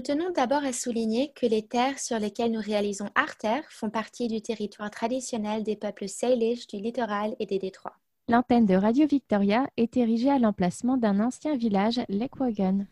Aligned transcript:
Nous 0.00 0.16
tenons 0.16 0.30
d'abord 0.30 0.64
à 0.64 0.72
souligner 0.72 1.30
que 1.36 1.44
les 1.44 1.60
terres 1.60 1.98
sur 1.98 2.18
lesquelles 2.18 2.52
nous 2.52 2.60
réalisons 2.60 3.10
Arter 3.14 3.60
font 3.68 3.90
partie 3.90 4.28
du 4.28 4.40
territoire 4.40 4.90
traditionnel 4.90 5.62
des 5.62 5.76
peuples 5.76 6.08
Salish 6.08 6.66
du 6.68 6.78
littoral 6.78 7.36
et 7.38 7.44
des 7.44 7.58
détroits. 7.58 7.92
L'antenne 8.26 8.64
de 8.64 8.74
Radio 8.74 9.06
Victoria 9.06 9.68
est 9.76 9.98
érigée 9.98 10.30
à 10.30 10.38
l'emplacement 10.38 10.96
d'un 10.96 11.20
ancien 11.20 11.54
village, 11.54 12.00
Lekwagon. 12.08 12.86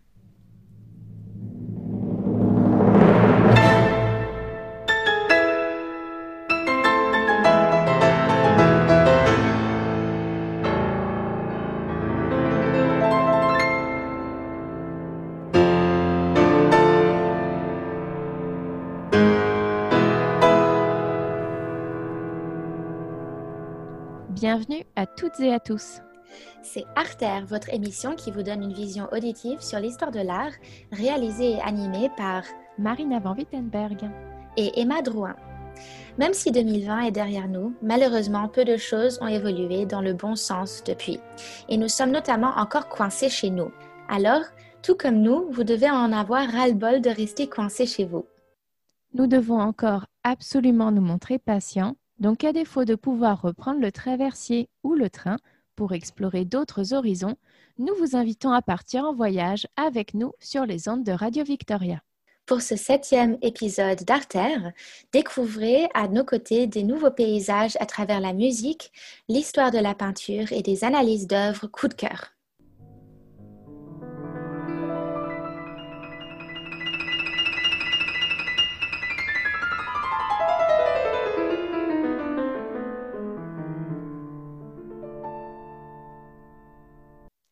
Bienvenue 24.41 24.85
à 24.95 25.05
toutes 25.05 25.41
et 25.41 25.53
à 25.53 25.59
tous. 25.59 26.01
C'est 26.63 26.85
Arter, 26.95 27.41
votre 27.49 27.75
émission 27.75 28.15
qui 28.15 28.31
vous 28.31 28.45
donne 28.45 28.63
une 28.63 28.73
vision 28.73 29.09
auditive 29.11 29.61
sur 29.61 29.81
l'histoire 29.81 30.13
de 30.13 30.21
l'art, 30.21 30.53
réalisée 30.93 31.55
et 31.55 31.61
animée 31.61 32.09
par 32.17 32.45
Marina 32.79 33.19
Van 33.19 33.35
Wittenberg 33.35 34.09
et 34.57 34.81
Emma 34.81 35.03
Drouin. 35.03 35.35
Même 36.19 36.35
si 36.35 36.53
2020 36.53 37.01
est 37.01 37.11
derrière 37.11 37.49
nous, 37.49 37.75
malheureusement, 37.83 38.47
peu 38.47 38.65
de 38.65 38.77
choses 38.77 39.19
ont 39.21 39.27
évolué 39.27 39.87
dans 39.87 40.03
le 40.03 40.13
bon 40.13 40.37
sens 40.37 40.85
depuis. 40.87 41.19
Et 41.69 41.77
nous 41.77 41.89
sommes 41.89 42.13
notamment 42.13 42.53
encore 42.59 42.89
coincés 42.89 43.31
chez 43.31 43.51
nous. 43.51 43.73
Alors, 44.09 44.43
tout 44.83 44.95
comme 44.95 45.21
nous, 45.21 45.51
vous 45.51 45.65
devez 45.65 45.91
en 45.91 46.13
avoir 46.13 46.49
ras-le-bol 46.49 47.01
de 47.01 47.11
rester 47.11 47.49
coincés 47.49 47.87
chez 47.87 48.05
vous. 48.05 48.25
Nous 49.15 49.27
devons 49.27 49.59
encore 49.59 50.07
absolument 50.23 50.93
nous 50.93 51.03
montrer 51.03 51.41
patients 51.41 51.97
donc, 52.19 52.45
à 52.45 52.53
défaut 52.53 52.85
de 52.85 52.95
pouvoir 52.95 53.43
reprendre 53.43 53.81
le 53.81 53.93
traversier 53.93 54.69
ou 54.83 54.95
le 54.95 55.09
train 55.11 55.37
pour 55.77 55.93
explorer 55.93 56.45
d'autres 56.45 56.93
horizons, 56.93 57.37
nous 57.79 57.95
vous 57.95 58.17
invitons 58.17 58.51
à 58.51 58.63
partir 58.63 59.05
en 59.05 59.15
voyage 59.15 59.67
avec 59.77 60.15
nous 60.15 60.33
sur 60.41 60.67
les 60.67 60.89
ondes 60.89 61.05
de 61.05 61.13
Radio 61.13 61.45
Victoria. 61.45 62.03
Pour 62.47 62.63
ce 62.63 62.77
septième 62.77 63.37
épisode 63.43 64.05
d'Arter, 64.05 64.57
découvrez 65.13 65.89
à 65.95 66.09
nos 66.09 66.25
côtés 66.25 66.67
des 66.67 66.83
nouveaux 66.83 67.11
paysages 67.11 67.77
à 67.79 67.87
travers 67.87 68.21
la 68.21 68.33
musique, 68.33 68.91
l'histoire 69.29 69.71
de 69.71 69.79
la 69.79 69.95
peinture 69.95 70.51
et 70.51 70.63
des 70.63 70.83
analyses 70.83 71.27
d'œuvres 71.27 71.67
coup 71.67 71.89
de 71.89 71.95
cœur. 71.95 72.38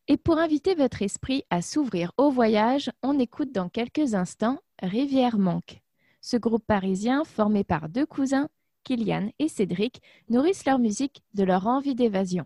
Et 0.09 0.15
pour 0.15 0.37
inviter 0.37 0.73
votre 0.73 1.01
esprit 1.01 1.43
à 1.49 1.61
s'ouvrir 1.61 2.13
au 2.15 2.31
voyage, 2.31 2.89
on 3.03 3.19
écoute 3.19 3.51
dans 3.51 3.67
quelques 3.67 4.13
instants 4.13 4.59
Rivière 4.81 5.37
Manque. 5.37 5.81
Ce 6.21 6.37
groupe 6.37 6.65
parisien, 6.65 7.25
formé 7.25 7.65
par 7.65 7.89
deux 7.89 8.05
cousins, 8.05 8.47
Kylian 8.85 9.31
et 9.39 9.49
Cédric, 9.49 10.01
nourrissent 10.29 10.65
leur 10.65 10.79
musique 10.79 11.23
de 11.33 11.43
leur 11.43 11.67
envie 11.67 11.93
d'évasion. 11.93 12.45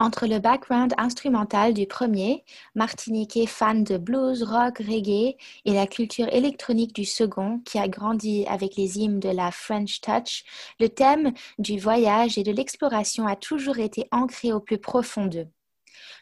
Entre 0.00 0.26
le 0.26 0.40
background 0.40 0.94
instrumental 0.98 1.74
du 1.74 1.86
premier, 1.86 2.42
martiniquais 2.74 3.46
fan 3.46 3.84
de 3.84 3.96
blues, 3.96 4.42
rock, 4.42 4.78
reggae, 4.78 5.36
et 5.64 5.72
la 5.72 5.86
culture 5.86 6.26
électronique 6.32 6.92
du 6.92 7.04
second, 7.04 7.60
qui 7.60 7.78
a 7.78 7.86
grandi 7.86 8.44
avec 8.48 8.74
les 8.74 8.98
hymnes 8.98 9.20
de 9.20 9.28
la 9.28 9.52
French 9.52 10.00
Touch, 10.00 10.42
le 10.80 10.88
thème 10.88 11.32
du 11.60 11.78
voyage 11.78 12.36
et 12.36 12.42
de 12.42 12.50
l'exploration 12.50 13.28
a 13.28 13.36
toujours 13.36 13.78
été 13.78 14.08
ancré 14.10 14.52
au 14.52 14.58
plus 14.58 14.78
profond 14.78 15.26
d'eux. 15.26 15.46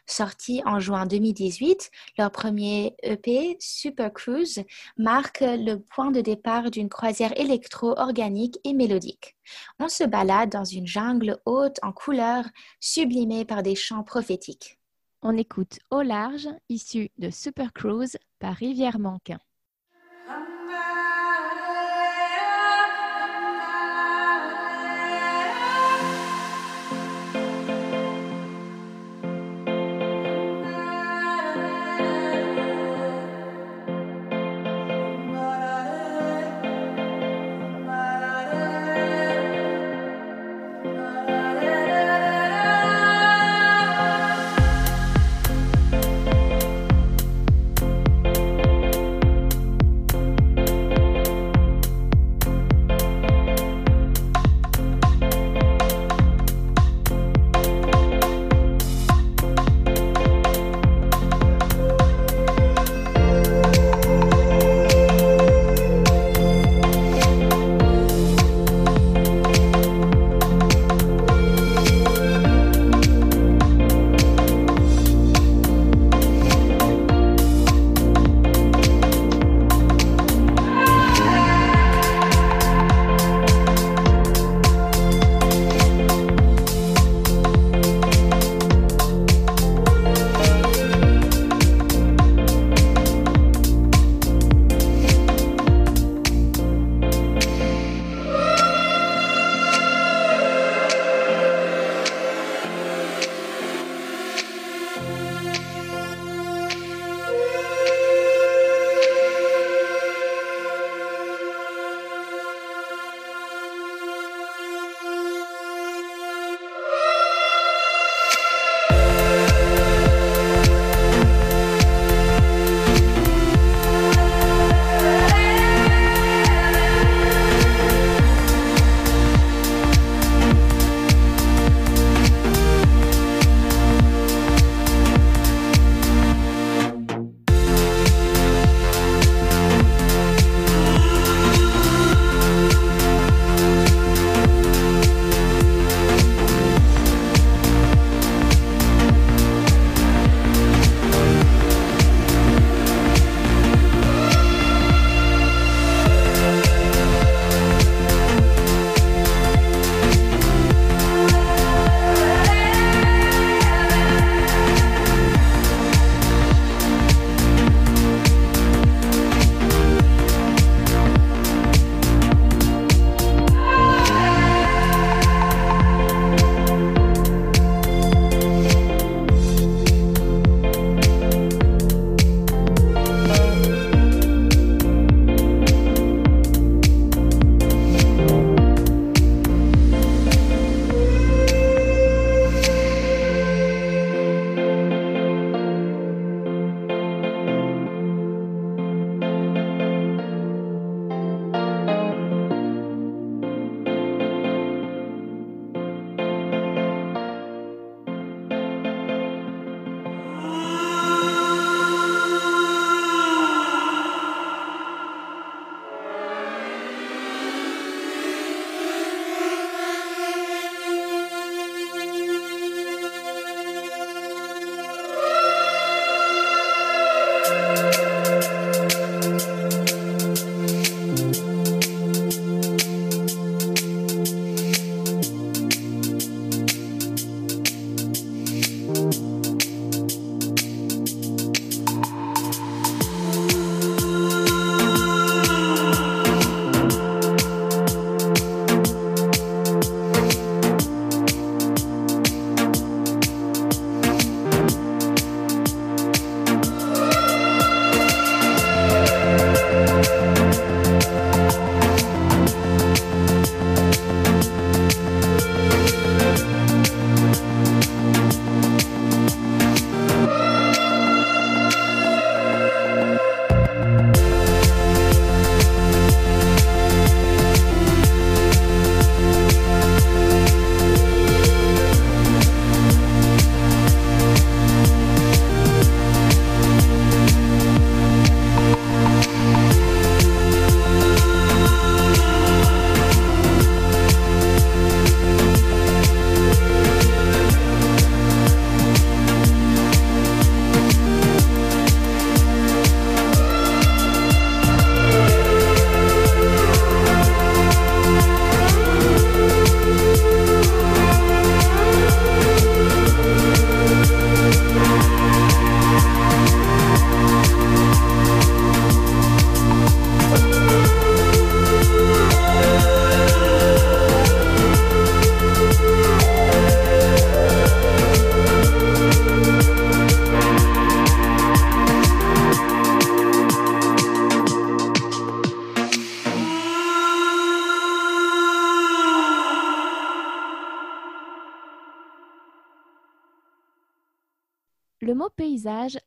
Sorti 0.05 0.61
en 0.65 0.79
juin 0.79 1.05
2018, 1.05 1.91
leur 2.17 2.31
premier 2.31 2.95
EP, 3.03 3.57
Super 3.59 4.13
Cruise, 4.13 4.63
marque 4.97 5.41
le 5.41 5.75
point 5.75 6.11
de 6.11 6.21
départ 6.21 6.71
d'une 6.71 6.89
croisière 6.89 7.37
électro-organique 7.39 8.59
et 8.63 8.73
mélodique. 8.73 9.35
On 9.79 9.89
se 9.89 10.03
balade 10.03 10.49
dans 10.49 10.65
une 10.65 10.87
jungle 10.87 11.39
haute 11.45 11.79
en 11.81 11.91
couleurs, 11.91 12.45
sublimée 12.79 13.45
par 13.45 13.63
des 13.63 13.75
chants 13.75 14.03
prophétiques. 14.03 14.79
On 15.21 15.37
écoute 15.37 15.79
Au 15.91 16.01
large, 16.01 16.47
issu 16.69 17.09
de 17.19 17.29
Super 17.29 17.73
Cruise 17.73 18.17
par 18.39 18.55
Rivière 18.55 18.97
Manquin. 18.97 19.39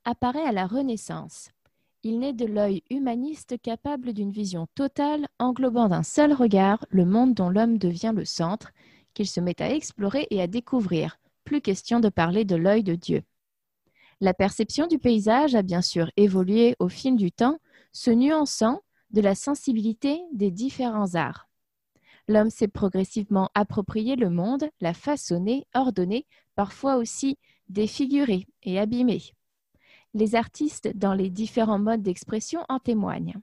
Apparaît 0.04 0.44
à 0.44 0.52
la 0.52 0.66
Renaissance. 0.66 1.50
Il 2.02 2.18
naît 2.18 2.34
de 2.34 2.44
l'œil 2.44 2.82
humaniste 2.90 3.60
capable 3.62 4.12
d'une 4.12 4.30
vision 4.30 4.66
totale, 4.74 5.26
englobant 5.38 5.88
d'un 5.88 6.02
seul 6.02 6.32
regard 6.32 6.84
le 6.90 7.06
monde 7.06 7.34
dont 7.34 7.48
l'homme 7.48 7.78
devient 7.78 8.12
le 8.14 8.24
centre, 8.24 8.72
qu'il 9.14 9.26
se 9.26 9.40
met 9.40 9.60
à 9.62 9.74
explorer 9.74 10.26
et 10.30 10.42
à 10.42 10.46
découvrir. 10.46 11.18
Plus 11.44 11.60
question 11.60 12.00
de 12.00 12.08
parler 12.08 12.44
de 12.44 12.56
l'œil 12.56 12.82
de 12.82 12.94
Dieu. 12.94 13.22
La 14.20 14.34
perception 14.34 14.86
du 14.86 14.98
paysage 14.98 15.54
a 15.54 15.62
bien 15.62 15.82
sûr 15.82 16.10
évolué 16.16 16.76
au 16.78 16.88
fil 16.88 17.16
du 17.16 17.32
temps, 17.32 17.58
se 17.92 18.10
nuançant 18.10 18.82
de 19.10 19.20
la 19.20 19.34
sensibilité 19.34 20.20
des 20.32 20.50
différents 20.50 21.14
arts. 21.14 21.48
L'homme 22.28 22.50
s'est 22.50 22.68
progressivement 22.68 23.50
approprié 23.54 24.16
le 24.16 24.30
monde, 24.30 24.68
l'a 24.80 24.94
façonné, 24.94 25.66
ordonné, 25.74 26.26
parfois 26.54 26.96
aussi 26.96 27.38
défiguré 27.68 28.46
et 28.62 28.78
abîmé. 28.78 29.22
Les 30.14 30.36
artistes 30.36 30.88
dans 30.96 31.12
les 31.12 31.28
différents 31.28 31.78
modes 31.78 32.02
d'expression 32.02 32.64
en 32.68 32.78
témoignent. 32.78 33.34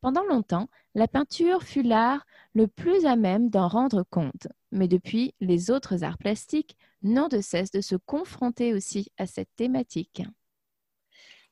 Pendant 0.00 0.24
longtemps, 0.24 0.68
la 0.94 1.08
peinture 1.08 1.62
fut 1.62 1.82
l'art 1.82 2.24
le 2.54 2.68
plus 2.68 3.04
à 3.04 3.16
même 3.16 3.50
d'en 3.50 3.68
rendre 3.68 4.04
compte, 4.08 4.48
mais 4.70 4.88
depuis, 4.88 5.34
les 5.40 5.70
autres 5.70 6.04
arts 6.04 6.18
plastiques 6.18 6.76
n'ont 7.02 7.28
de 7.28 7.40
cesse 7.40 7.70
de 7.70 7.80
se 7.80 7.96
confronter 7.96 8.74
aussi 8.74 9.10
à 9.18 9.26
cette 9.26 9.54
thématique. 9.56 10.22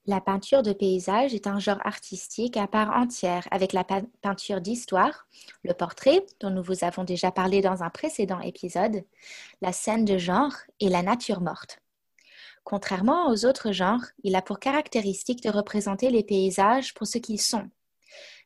La 0.07 0.21
peinture 0.21 0.63
de 0.63 0.73
paysage 0.73 1.33
est 1.33 1.47
un 1.47 1.61
genre 1.61 1.79
artistique 1.85 2.57
à 2.57 2.67
part 2.67 2.97
entière 2.97 3.47
avec 3.53 3.73
la 3.73 3.85
peinture 3.85 4.61
d'histoire, 4.61 5.29
le 5.63 5.75
portrait, 5.75 6.27
dont 6.41 6.51
nous 6.51 6.63
vous 6.63 6.83
avons 6.83 7.05
déjà 7.05 7.31
parlé 7.31 7.61
dans 7.61 7.85
un 7.85 7.91
précédent 7.91 8.41
épisode, 8.41 9.05
la 9.61 9.73
scène 9.73 10.05
de 10.05 10.19
genre 10.19 10.55
et 10.81 10.89
la 10.89 11.03
nature 11.03 11.41
morte. 11.41 11.82
Contrairement 12.65 13.29
aux 13.29 13.45
autres 13.45 13.73
genres, 13.73 14.05
il 14.23 14.37
a 14.37 14.43
pour 14.43 14.59
caractéristique 14.59 15.43
de 15.43 15.51
représenter 15.51 16.11
les 16.11 16.23
paysages 16.23 16.95
pour 16.95 17.07
ce 17.07 17.19
qu'ils 17.19 17.41
sont. 17.41 17.69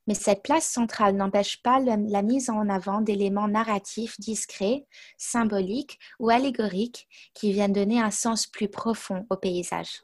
Mais 0.07 0.15
cette 0.15 0.43
place 0.43 0.69
centrale 0.69 1.17
n'empêche 1.17 1.63
pas 1.63 1.81
la 1.81 2.23
mise 2.23 2.49
en 2.49 2.69
avant 2.69 3.01
d'éléments 3.01 3.49
narratifs 3.49 4.19
discrets, 4.21 4.87
symboliques 5.19 5.99
ou 6.21 6.31
allégoriques 6.31 7.09
qui 7.35 7.53
viennent 7.53 7.73
donner 7.73 8.01
un 8.01 8.13
sens 8.13 8.47
plus 8.47 8.69
profond 8.69 9.27
au 9.31 9.37
paysage. 9.37 10.03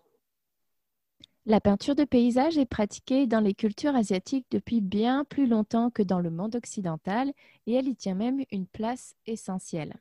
La 1.45 1.61
peinture 1.61 1.97
de 1.97 2.04
paysage 2.04 2.57
est 2.57 2.66
pratiquée 2.66 3.26
dans 3.26 3.40
les 3.40 3.54
cultures 3.54 3.97
asiatiques 3.97 4.47
depuis 4.52 4.81
bien 4.81 5.25
plus 5.25 5.47
longtemps 5.47 5.90
que 5.90 6.02
dans 6.02 6.21
le 6.21 6.31
monde 6.31 6.54
occidental 6.54 7.33
et 7.66 7.75
elle 7.75 7.88
y 7.88 7.97
tient 7.97 8.14
même 8.14 8.45
une 8.52 8.66
place 8.66 9.16
essentielle. 9.26 9.95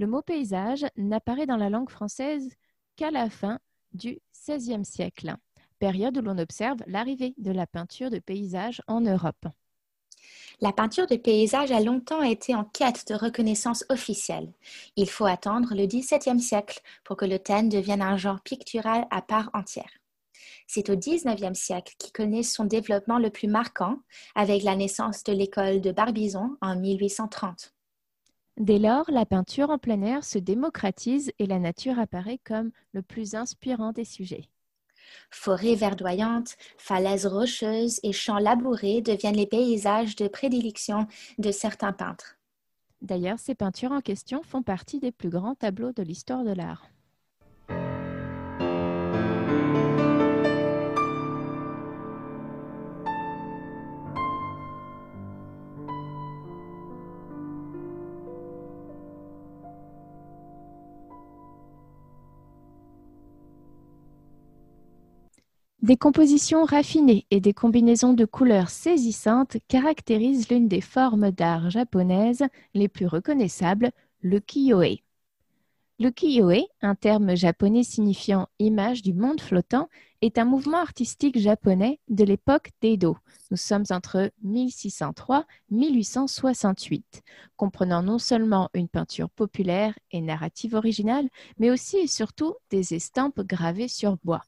Le 0.00 0.08
mot 0.08 0.22
paysage 0.22 0.86
n'apparaît 0.96 1.46
dans 1.46 1.56
la 1.56 1.70
langue 1.70 1.90
française 1.90 2.48
qu'à 2.96 3.10
la 3.10 3.30
fin 3.30 3.58
du 3.92 4.20
XVIe 4.48 4.84
siècle, 4.84 5.34
période 5.78 6.18
où 6.18 6.22
l'on 6.22 6.38
observe 6.38 6.78
l'arrivée 6.86 7.34
de 7.38 7.50
la 7.50 7.66
peinture 7.66 8.10
de 8.10 8.18
paysage 8.18 8.82
en 8.86 9.00
Europe. 9.00 9.46
La 10.60 10.72
peinture 10.72 11.06
de 11.06 11.16
paysage 11.16 11.72
a 11.72 11.80
longtemps 11.80 12.22
été 12.22 12.54
en 12.54 12.64
quête 12.64 13.06
de 13.08 13.14
reconnaissance 13.14 13.84
officielle. 13.88 14.52
Il 14.96 15.10
faut 15.10 15.26
attendre 15.26 15.74
le 15.74 15.86
XVIIe 15.86 16.40
siècle 16.40 16.80
pour 17.04 17.16
que 17.16 17.24
le 17.24 17.38
thème 17.38 17.68
devienne 17.68 18.02
un 18.02 18.16
genre 18.16 18.40
pictural 18.40 19.06
à 19.10 19.20
part 19.20 19.50
entière. 19.52 19.90
C'est 20.66 20.88
au 20.88 20.96
XIXe 20.96 21.58
siècle 21.58 21.94
qu'il 21.98 22.12
connaît 22.12 22.42
son 22.42 22.64
développement 22.64 23.18
le 23.18 23.30
plus 23.30 23.48
marquant 23.48 23.98
avec 24.34 24.62
la 24.62 24.76
naissance 24.76 25.24
de 25.24 25.32
l'école 25.32 25.80
de 25.80 25.92
Barbizon 25.92 26.56
en 26.60 26.76
1830. 26.76 27.73
Dès 28.56 28.78
lors, 28.78 29.10
la 29.10 29.26
peinture 29.26 29.70
en 29.70 29.78
plein 29.78 30.00
air 30.02 30.22
se 30.22 30.38
démocratise 30.38 31.32
et 31.40 31.46
la 31.46 31.58
nature 31.58 31.98
apparaît 31.98 32.38
comme 32.44 32.70
le 32.92 33.02
plus 33.02 33.34
inspirant 33.34 33.90
des 33.92 34.04
sujets. 34.04 34.48
Forêts 35.30 35.74
verdoyantes, 35.74 36.56
falaises 36.78 37.26
rocheuses 37.26 37.98
et 38.04 38.12
champs 38.12 38.38
labourés 38.38 39.02
deviennent 39.02 39.36
les 39.36 39.46
paysages 39.46 40.14
de 40.14 40.28
prédilection 40.28 41.08
de 41.38 41.50
certains 41.50 41.92
peintres. 41.92 42.36
D'ailleurs, 43.02 43.38
ces 43.38 43.54
peintures 43.54 43.92
en 43.92 44.00
question 44.00 44.42
font 44.42 44.62
partie 44.62 45.00
des 45.00 45.12
plus 45.12 45.30
grands 45.30 45.56
tableaux 45.56 45.92
de 45.92 46.02
l'histoire 46.02 46.44
de 46.44 46.52
l'art. 46.52 46.88
Des 65.84 65.98
compositions 65.98 66.64
raffinées 66.64 67.26
et 67.30 67.40
des 67.40 67.52
combinaisons 67.52 68.14
de 68.14 68.24
couleurs 68.24 68.70
saisissantes 68.70 69.58
caractérisent 69.68 70.48
l'une 70.48 70.66
des 70.66 70.80
formes 70.80 71.30
d'art 71.30 71.68
japonaises 71.68 72.46
les 72.72 72.88
plus 72.88 73.06
reconnaissables, 73.06 73.90
le 74.22 74.40
kiyoe. 74.40 75.02
Le 75.98 76.08
kiyoe, 76.08 76.64
un 76.80 76.94
terme 76.94 77.36
japonais 77.36 77.82
signifiant 77.82 78.48
image 78.58 79.02
du 79.02 79.12
monde 79.12 79.42
flottant, 79.42 79.90
est 80.22 80.38
un 80.38 80.46
mouvement 80.46 80.78
artistique 80.78 81.38
japonais 81.38 82.00
de 82.08 82.24
l'époque 82.24 82.70
d'Edo. 82.80 83.18
Nous 83.50 83.58
sommes 83.58 83.84
entre 83.90 84.32
1603 84.42 85.44
1868, 85.70 87.22
comprenant 87.58 88.02
non 88.02 88.18
seulement 88.18 88.70
une 88.72 88.88
peinture 88.88 89.28
populaire 89.28 89.92
et 90.12 90.22
narrative 90.22 90.76
originale, 90.76 91.28
mais 91.58 91.70
aussi 91.70 91.98
et 91.98 92.06
surtout 92.06 92.54
des 92.70 92.94
estampes 92.94 93.42
gravées 93.42 93.88
sur 93.88 94.16
bois. 94.24 94.44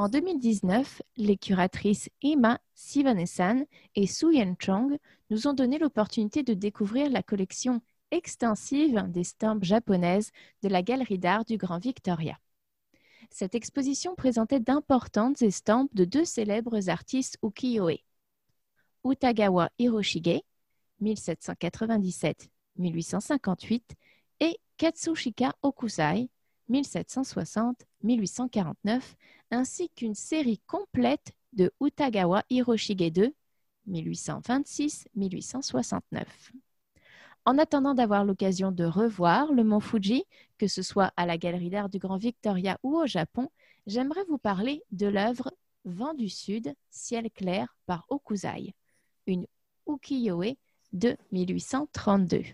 En 0.00 0.08
2019, 0.08 1.02
les 1.18 1.36
curatrices 1.36 2.08
Emma 2.22 2.58
Sivanesan 2.74 3.66
et 3.94 4.06
Su-Yen 4.06 4.56
Chong 4.58 4.96
nous 5.28 5.46
ont 5.46 5.52
donné 5.52 5.78
l'opportunité 5.78 6.42
de 6.42 6.54
découvrir 6.54 7.10
la 7.10 7.22
collection 7.22 7.82
extensive 8.10 9.04
d'estampes 9.08 9.62
japonaises 9.62 10.30
de 10.62 10.70
la 10.70 10.80
Galerie 10.80 11.18
d'art 11.18 11.44
du 11.44 11.58
Grand 11.58 11.78
Victoria. 11.78 12.38
Cette 13.28 13.54
exposition 13.54 14.14
présentait 14.14 14.58
d'importantes 14.58 15.42
estampes 15.42 15.94
de 15.94 16.06
deux 16.06 16.24
célèbres 16.24 16.88
artistes 16.88 17.36
ukiyo-e. 17.42 17.98
Utagawa 19.04 19.68
Hiroshige, 19.78 20.40
1797-1858, 21.02 23.82
et 24.40 24.58
Katsushika 24.78 25.54
Okusai, 25.60 26.30
1760-1849, 26.70 29.02
ainsi 29.50 29.90
qu'une 29.90 30.14
série 30.14 30.62
complète 30.66 31.34
de 31.52 31.70
Utagawa 31.80 32.44
Hiroshige 32.48 33.12
II, 33.16 33.34
1826-1869. 33.88 36.24
En 37.46 37.56
attendant 37.58 37.94
d'avoir 37.94 38.24
l'occasion 38.24 38.70
de 38.70 38.84
revoir 38.84 39.52
le 39.52 39.64
mont 39.64 39.80
Fuji, 39.80 40.24
que 40.58 40.68
ce 40.68 40.82
soit 40.82 41.12
à 41.16 41.26
la 41.26 41.38
Galerie 41.38 41.70
d'art 41.70 41.88
du 41.88 41.98
Grand 41.98 42.18
Victoria 42.18 42.78
ou 42.82 42.96
au 42.96 43.06
Japon, 43.06 43.48
j'aimerais 43.86 44.24
vous 44.28 44.38
parler 44.38 44.82
de 44.92 45.06
l'œuvre 45.06 45.50
Vent 45.86 46.12
du 46.12 46.28
Sud, 46.28 46.74
ciel 46.90 47.30
clair 47.30 47.74
par 47.86 48.04
Okuzai, 48.10 48.74
une 49.26 49.46
ukiyo-e 49.88 50.54
de 50.92 51.16
1832. 51.32 52.44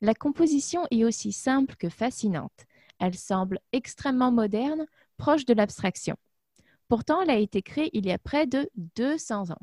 La 0.00 0.14
composition 0.14 0.86
est 0.90 1.04
aussi 1.04 1.32
simple 1.32 1.76
que 1.76 1.88
fascinante. 1.88 2.66
Elle 3.04 3.18
semble 3.18 3.60
extrêmement 3.72 4.32
moderne, 4.32 4.86
proche 5.18 5.44
de 5.44 5.52
l'abstraction. 5.52 6.16
Pourtant, 6.88 7.20
elle 7.20 7.28
a 7.28 7.36
été 7.36 7.60
créée 7.60 7.90
il 7.92 8.06
y 8.06 8.12
a 8.12 8.18
près 8.18 8.46
de 8.46 8.70
200 8.96 9.50
ans. 9.50 9.58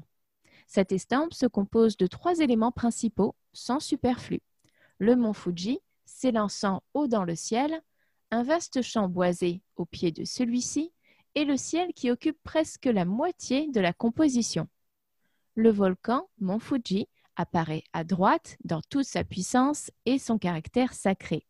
Cette 0.67 0.91
estampe 0.91 1.33
se 1.33 1.47
compose 1.47 1.97
de 1.97 2.05
trois 2.05 2.37
éléments 2.37 2.71
principaux, 2.71 3.33
sans 3.51 3.79
superflu. 3.79 4.41
Le 4.99 5.15
mont 5.15 5.33
Fuji, 5.33 5.79
s'élançant 6.05 6.83
haut 6.93 7.07
dans 7.07 7.23
le 7.23 7.33
ciel, 7.33 7.81
un 8.29 8.43
vaste 8.43 8.83
champ 8.83 9.09
boisé 9.09 9.63
au 9.75 9.85
pied 9.85 10.11
de 10.11 10.23
celui-ci, 10.23 10.93
et 11.33 11.43
le 11.43 11.57
ciel 11.57 11.93
qui 11.95 12.11
occupe 12.11 12.37
presque 12.43 12.85
la 12.85 13.05
moitié 13.05 13.71
de 13.71 13.79
la 13.79 13.91
composition. 13.91 14.67
Le 15.55 15.71
volcan, 15.71 16.29
mont 16.39 16.59
Fuji, 16.59 17.07
apparaît 17.37 17.85
à 17.91 18.03
droite 18.03 18.57
dans 18.63 18.81
toute 18.87 19.05
sa 19.05 19.23
puissance 19.23 19.89
et 20.05 20.19
son 20.19 20.37
caractère 20.37 20.93
sacré. 20.93 21.47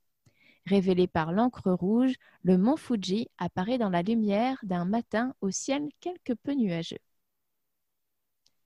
Révélé 0.65 1.07
par 1.07 1.31
l'encre 1.31 1.71
rouge, 1.71 2.15
le 2.43 2.57
mont 2.57 2.77
Fuji 2.77 3.27
apparaît 3.37 3.77
dans 3.77 3.89
la 3.89 4.03
lumière 4.03 4.59
d'un 4.63 4.85
matin 4.85 5.33
au 5.41 5.49
ciel 5.49 5.89
quelque 5.99 6.33
peu 6.33 6.53
nuageux. 6.53 6.99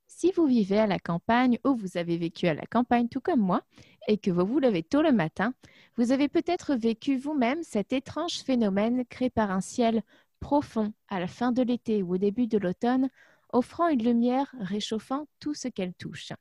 Si 0.08 0.32
vous 0.32 0.46
vivez 0.46 0.80
à 0.80 0.88
la 0.88 1.00
campagne 1.00 1.60
ou 1.66 1.76
vous 1.76 1.98
avez 1.98 2.18
vécu 2.18 2.48
à 2.48 2.54
la 2.54 2.66
campagne 2.66 3.10
tout 3.10 3.20
comme 3.20 3.42
moi 3.42 3.64
et 4.08 4.18
que 4.18 4.32
vous 4.32 4.46
vous 4.46 4.60
levez 4.60 4.84
tôt 4.84 5.02
le 5.02 5.12
matin, 5.12 5.54
vous 5.98 6.12
avez 6.12 6.30
peut-être 6.30 6.76
vécu 6.76 7.18
vous-même 7.18 7.64
cet 7.64 7.92
étrange 7.92 8.40
phénomène 8.44 9.06
créé 9.06 9.30
par 9.30 9.52
un 9.52 9.62
ciel 9.62 10.04
profond 10.40 10.94
à 11.10 11.20
la 11.20 11.28
fin 11.28 11.52
de 11.52 11.62
l'été 11.62 12.04
ou 12.04 12.16
au 12.16 12.18
début 12.18 12.48
de 12.48 12.58
l'automne, 12.58 13.10
offrant 13.52 13.88
une 13.88 14.04
lumière 14.04 14.54
réchauffant 14.60 15.28
tout 15.40 15.54
ce 15.54 15.68
qu'elle 15.68 15.94
touche. 15.94 16.34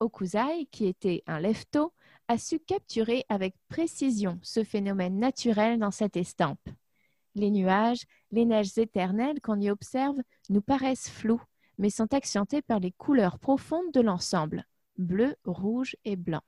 Okuzai, 0.00 0.66
qui 0.70 0.86
était 0.86 1.22
un 1.26 1.40
lève-tôt, 1.40 1.92
a 2.28 2.36
su 2.38 2.60
capturer 2.60 3.24
avec 3.28 3.54
précision 3.68 4.38
ce 4.42 4.62
phénomène 4.62 5.18
naturel 5.18 5.78
dans 5.78 5.90
cette 5.90 6.16
estampe. 6.16 6.68
Les 7.34 7.50
nuages, 7.50 8.04
les 8.30 8.44
neiges 8.44 8.76
éternelles 8.76 9.40
qu'on 9.40 9.60
y 9.60 9.70
observe 9.70 10.16
nous 10.50 10.60
paraissent 10.60 11.08
flous, 11.08 11.42
mais 11.78 11.90
sont 11.90 12.12
accentés 12.12 12.62
par 12.62 12.80
les 12.80 12.92
couleurs 12.92 13.38
profondes 13.38 13.92
de 13.92 14.00
l'ensemble, 14.00 14.66
bleu, 14.98 15.36
rouge 15.44 15.96
et 16.04 16.16
blanc. 16.16 16.42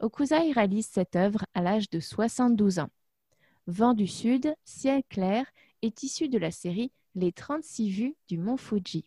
Okuzai 0.00 0.52
réalise 0.52 0.86
cette 0.86 1.16
œuvre 1.16 1.44
à 1.54 1.62
l'âge 1.62 1.90
de 1.90 2.00
72 2.00 2.78
ans. 2.80 2.90
Vent 3.66 3.94
du 3.94 4.06
Sud, 4.06 4.54
ciel 4.64 5.02
clair 5.08 5.44
est 5.82 6.02
issu 6.02 6.28
de 6.28 6.38
la 6.38 6.50
série 6.50 6.92
Les 7.14 7.32
36 7.32 7.90
vues 7.90 8.16
du 8.28 8.38
mont 8.38 8.56
Fuji. 8.56 9.04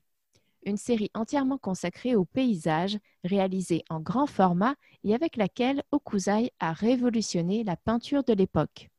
Une 0.63 0.77
série 0.77 1.09
entièrement 1.15 1.57
consacrée 1.57 2.15
aux 2.15 2.25
paysages, 2.25 2.99
réalisée 3.23 3.83
en 3.89 3.99
grand 3.99 4.27
format 4.27 4.75
et 5.03 5.15
avec 5.15 5.35
laquelle 5.35 5.83
Okuzai 5.91 6.51
a 6.59 6.71
révolutionné 6.71 7.63
la 7.63 7.75
peinture 7.75 8.23
de 8.23 8.33
l'époque. 8.33 8.89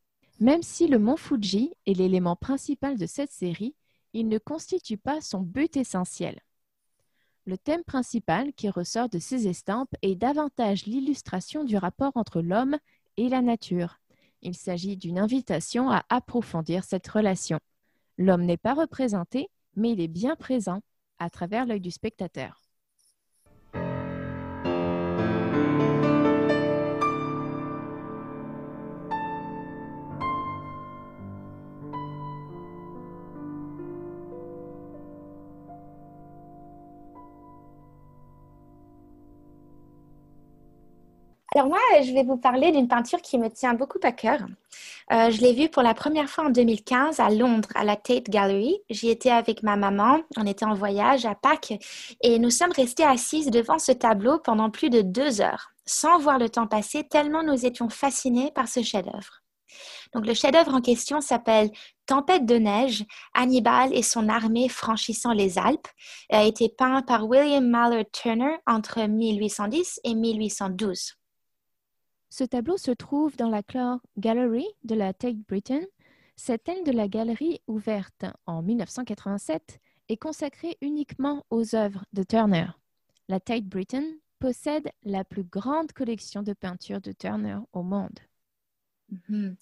Même 0.40 0.62
si 0.62 0.88
le 0.88 0.98
mont 0.98 1.16
Fuji 1.16 1.72
est 1.86 1.94
l'élément 1.94 2.34
principal 2.34 2.98
de 2.98 3.06
cette 3.06 3.30
série, 3.30 3.76
il 4.12 4.28
ne 4.28 4.38
constitue 4.38 4.98
pas 4.98 5.20
son 5.20 5.40
but 5.40 5.76
essentiel. 5.76 6.40
Le 7.44 7.56
thème 7.56 7.84
principal 7.84 8.52
qui 8.52 8.68
ressort 8.68 9.08
de 9.08 9.20
ces 9.20 9.46
estampes 9.46 9.94
est 10.02 10.16
davantage 10.16 10.86
l'illustration 10.86 11.64
du 11.64 11.76
rapport 11.76 12.12
entre 12.16 12.40
l'homme 12.40 12.76
et 13.16 13.28
la 13.28 13.40
nature. 13.40 13.98
Il 14.42 14.56
s'agit 14.56 14.96
d'une 14.96 15.18
invitation 15.18 15.90
à 15.90 16.04
approfondir 16.08 16.82
cette 16.82 17.06
relation. 17.06 17.60
L'homme 18.18 18.44
n'est 18.44 18.56
pas 18.56 18.74
représenté, 18.74 19.48
mais 19.76 19.92
il 19.92 20.00
est 20.00 20.08
bien 20.08 20.34
présent 20.34 20.82
à 21.22 21.30
travers 21.30 21.66
l'œil 21.66 21.80
du 21.80 21.90
spectateur. 21.90 22.61
Alors 41.54 41.68
moi, 41.68 41.78
je 42.02 42.12
vais 42.12 42.22
vous 42.22 42.38
parler 42.38 42.72
d'une 42.72 42.88
peinture 42.88 43.20
qui 43.20 43.36
me 43.36 43.50
tient 43.50 43.74
beaucoup 43.74 43.98
à 44.04 44.12
cœur. 44.12 44.38
Euh, 45.12 45.30
je 45.30 45.42
l'ai 45.42 45.52
vue 45.52 45.68
pour 45.68 45.82
la 45.82 45.92
première 45.92 46.30
fois 46.30 46.46
en 46.46 46.50
2015 46.50 47.20
à 47.20 47.28
Londres, 47.28 47.68
à 47.74 47.84
la 47.84 47.96
Tate 47.96 48.30
Gallery. 48.30 48.78
J'y 48.88 49.10
étais 49.10 49.30
avec 49.30 49.62
ma 49.62 49.76
maman, 49.76 50.22
on 50.38 50.46
était 50.46 50.64
en 50.64 50.72
voyage 50.72 51.26
à 51.26 51.34
Pâques 51.34 51.74
et 52.22 52.38
nous 52.38 52.48
sommes 52.48 52.72
restés 52.72 53.04
assises 53.04 53.50
devant 53.50 53.78
ce 53.78 53.92
tableau 53.92 54.38
pendant 54.38 54.70
plus 54.70 54.88
de 54.88 55.02
deux 55.02 55.42
heures, 55.42 55.72
sans 55.84 56.18
voir 56.18 56.38
le 56.38 56.48
temps 56.48 56.66
passer, 56.66 57.04
tellement 57.04 57.42
nous 57.42 57.66
étions 57.66 57.90
fascinés 57.90 58.50
par 58.54 58.66
ce 58.66 58.82
chef-d'œuvre. 58.82 59.42
Donc 60.14 60.26
le 60.26 60.32
chef-d'œuvre 60.32 60.74
en 60.74 60.80
question 60.80 61.20
s'appelle 61.20 61.70
Tempête 62.06 62.46
de 62.46 62.56
neige, 62.56 63.04
Hannibal 63.34 63.94
et 63.94 64.02
son 64.02 64.30
armée 64.30 64.70
franchissant 64.70 65.32
les 65.32 65.58
Alpes, 65.58 65.88
a 66.30 66.44
été 66.44 66.70
peint 66.70 67.02
par 67.02 67.26
William 67.26 67.66
Mallard 67.66 68.04
Turner 68.10 68.56
entre 68.66 69.06
1810 69.06 70.00
et 70.04 70.14
1812. 70.14 71.16
Ce 72.32 72.44
tableau 72.44 72.78
se 72.78 72.90
trouve 72.90 73.36
dans 73.36 73.50
la 73.50 73.60
Gallery 74.16 74.64
de 74.84 74.94
la 74.94 75.12
Tate 75.12 75.36
Britain. 75.36 75.82
Cette 76.34 76.66
aile 76.66 76.82
de 76.82 76.90
la 76.90 77.06
galerie, 77.06 77.60
ouverte 77.66 78.24
en 78.46 78.62
1987, 78.62 79.78
est 80.08 80.16
consacrée 80.16 80.78
uniquement 80.80 81.44
aux 81.50 81.74
œuvres 81.74 82.06
de 82.14 82.22
Turner. 82.22 82.68
La 83.28 83.38
Tate 83.38 83.66
Britain 83.66 84.04
possède 84.38 84.88
la 85.02 85.24
plus 85.24 85.44
grande 85.44 85.92
collection 85.92 86.42
de 86.42 86.54
peintures 86.54 87.02
de 87.02 87.12
Turner 87.12 87.58
au 87.74 87.82
monde. 87.82 88.18
Mhm. 89.10 89.54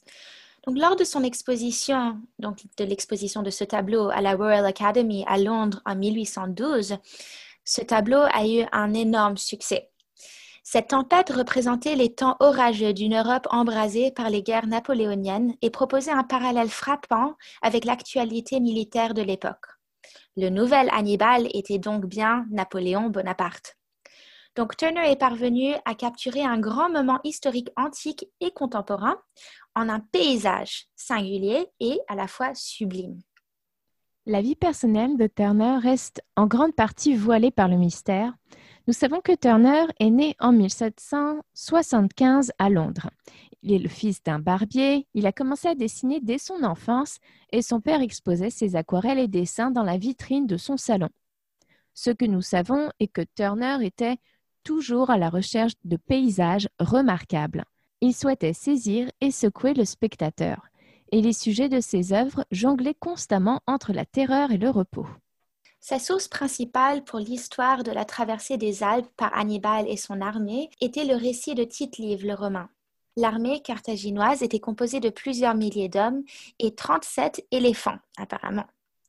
Lors 0.68 0.94
de 0.94 1.02
son 1.02 1.24
exposition, 1.24 2.20
donc 2.38 2.58
de 2.76 2.84
l'exposition 2.84 3.42
de 3.42 3.50
ce 3.50 3.64
tableau 3.64 4.10
à 4.10 4.20
la 4.20 4.36
Royal 4.36 4.64
Academy 4.64 5.24
à 5.26 5.38
Londres 5.38 5.82
en 5.84 5.96
1812, 5.96 6.98
ce 7.64 7.80
tableau 7.80 8.20
a 8.32 8.46
eu 8.46 8.64
un 8.70 8.94
énorme 8.94 9.38
succès. 9.38 9.89
Cette 10.62 10.88
tempête 10.88 11.30
représentait 11.30 11.96
les 11.96 12.14
temps 12.14 12.36
orageux 12.40 12.92
d'une 12.92 13.16
Europe 13.16 13.46
embrasée 13.50 14.10
par 14.12 14.30
les 14.30 14.42
guerres 14.42 14.66
napoléoniennes 14.66 15.54
et 15.62 15.70
proposait 15.70 16.10
un 16.10 16.24
parallèle 16.24 16.68
frappant 16.68 17.34
avec 17.62 17.84
l'actualité 17.84 18.60
militaire 18.60 19.14
de 19.14 19.22
l'époque. 19.22 19.66
Le 20.36 20.48
nouvel 20.48 20.88
Hannibal 20.92 21.48
était 21.54 21.78
donc 21.78 22.06
bien 22.06 22.46
Napoléon 22.50 23.10
Bonaparte. 23.10 23.76
Donc 24.56 24.76
Turner 24.76 25.10
est 25.10 25.18
parvenu 25.18 25.74
à 25.84 25.94
capturer 25.94 26.42
un 26.42 26.58
grand 26.58 26.90
moment 26.90 27.20
historique 27.24 27.70
antique 27.76 28.26
et 28.40 28.50
contemporain 28.50 29.16
en 29.74 29.88
un 29.88 30.00
paysage 30.00 30.86
singulier 30.96 31.66
et 31.78 32.00
à 32.08 32.16
la 32.16 32.26
fois 32.26 32.54
sublime. 32.54 33.20
La 34.26 34.42
vie 34.42 34.56
personnelle 34.56 35.16
de 35.16 35.26
Turner 35.26 35.78
reste 35.80 36.22
en 36.36 36.46
grande 36.46 36.74
partie 36.74 37.16
voilée 37.16 37.50
par 37.50 37.68
le 37.68 37.76
mystère, 37.76 38.34
nous 38.90 38.94
savons 38.94 39.20
que 39.20 39.36
Turner 39.36 39.84
est 40.00 40.10
né 40.10 40.34
en 40.40 40.50
1775 40.50 42.50
à 42.58 42.68
Londres. 42.68 43.08
Il 43.62 43.72
est 43.72 43.78
le 43.78 43.88
fils 43.88 44.20
d'un 44.20 44.40
barbier, 44.40 45.06
il 45.14 45.28
a 45.28 45.32
commencé 45.32 45.68
à 45.68 45.76
dessiner 45.76 46.18
dès 46.20 46.38
son 46.38 46.64
enfance 46.64 47.18
et 47.52 47.62
son 47.62 47.80
père 47.80 48.00
exposait 48.00 48.50
ses 48.50 48.74
aquarelles 48.74 49.20
et 49.20 49.28
dessins 49.28 49.70
dans 49.70 49.84
la 49.84 49.96
vitrine 49.96 50.48
de 50.48 50.56
son 50.56 50.76
salon. 50.76 51.08
Ce 51.94 52.10
que 52.10 52.24
nous 52.24 52.42
savons 52.42 52.90
est 52.98 53.06
que 53.06 53.22
Turner 53.36 53.76
était 53.80 54.16
toujours 54.64 55.10
à 55.10 55.18
la 55.18 55.30
recherche 55.30 55.74
de 55.84 55.96
paysages 55.96 56.68
remarquables. 56.80 57.62
Il 58.00 58.12
souhaitait 58.12 58.54
saisir 58.54 59.08
et 59.20 59.30
secouer 59.30 59.72
le 59.72 59.84
spectateur, 59.84 60.66
et 61.12 61.22
les 61.22 61.32
sujets 61.32 61.68
de 61.68 61.78
ses 61.78 62.12
œuvres 62.12 62.44
jonglaient 62.50 62.96
constamment 62.98 63.60
entre 63.68 63.92
la 63.92 64.04
terreur 64.04 64.50
et 64.50 64.58
le 64.58 64.68
repos. 64.68 65.06
Sa 65.82 65.98
source 65.98 66.28
principale 66.28 67.02
pour 67.04 67.18
l'histoire 67.18 67.82
de 67.82 67.90
la 67.90 68.04
traversée 68.04 68.58
des 68.58 68.82
Alpes 68.82 69.08
par 69.16 69.34
Hannibal 69.34 69.88
et 69.88 69.96
son 69.96 70.20
armée 70.20 70.68
était 70.82 71.06
le 71.06 71.16
récit 71.16 71.54
de 71.54 71.64
Tite-Live 71.64 72.26
le 72.26 72.34
Romain. 72.34 72.68
L'armée 73.16 73.62
carthaginoise 73.62 74.42
était 74.42 74.60
composée 74.60 75.00
de 75.00 75.08
plusieurs 75.08 75.54
milliers 75.54 75.88
d'hommes 75.88 76.22
et 76.58 76.74
37 76.74 77.46
éléphants, 77.50 77.98
apparemment. 78.18 78.66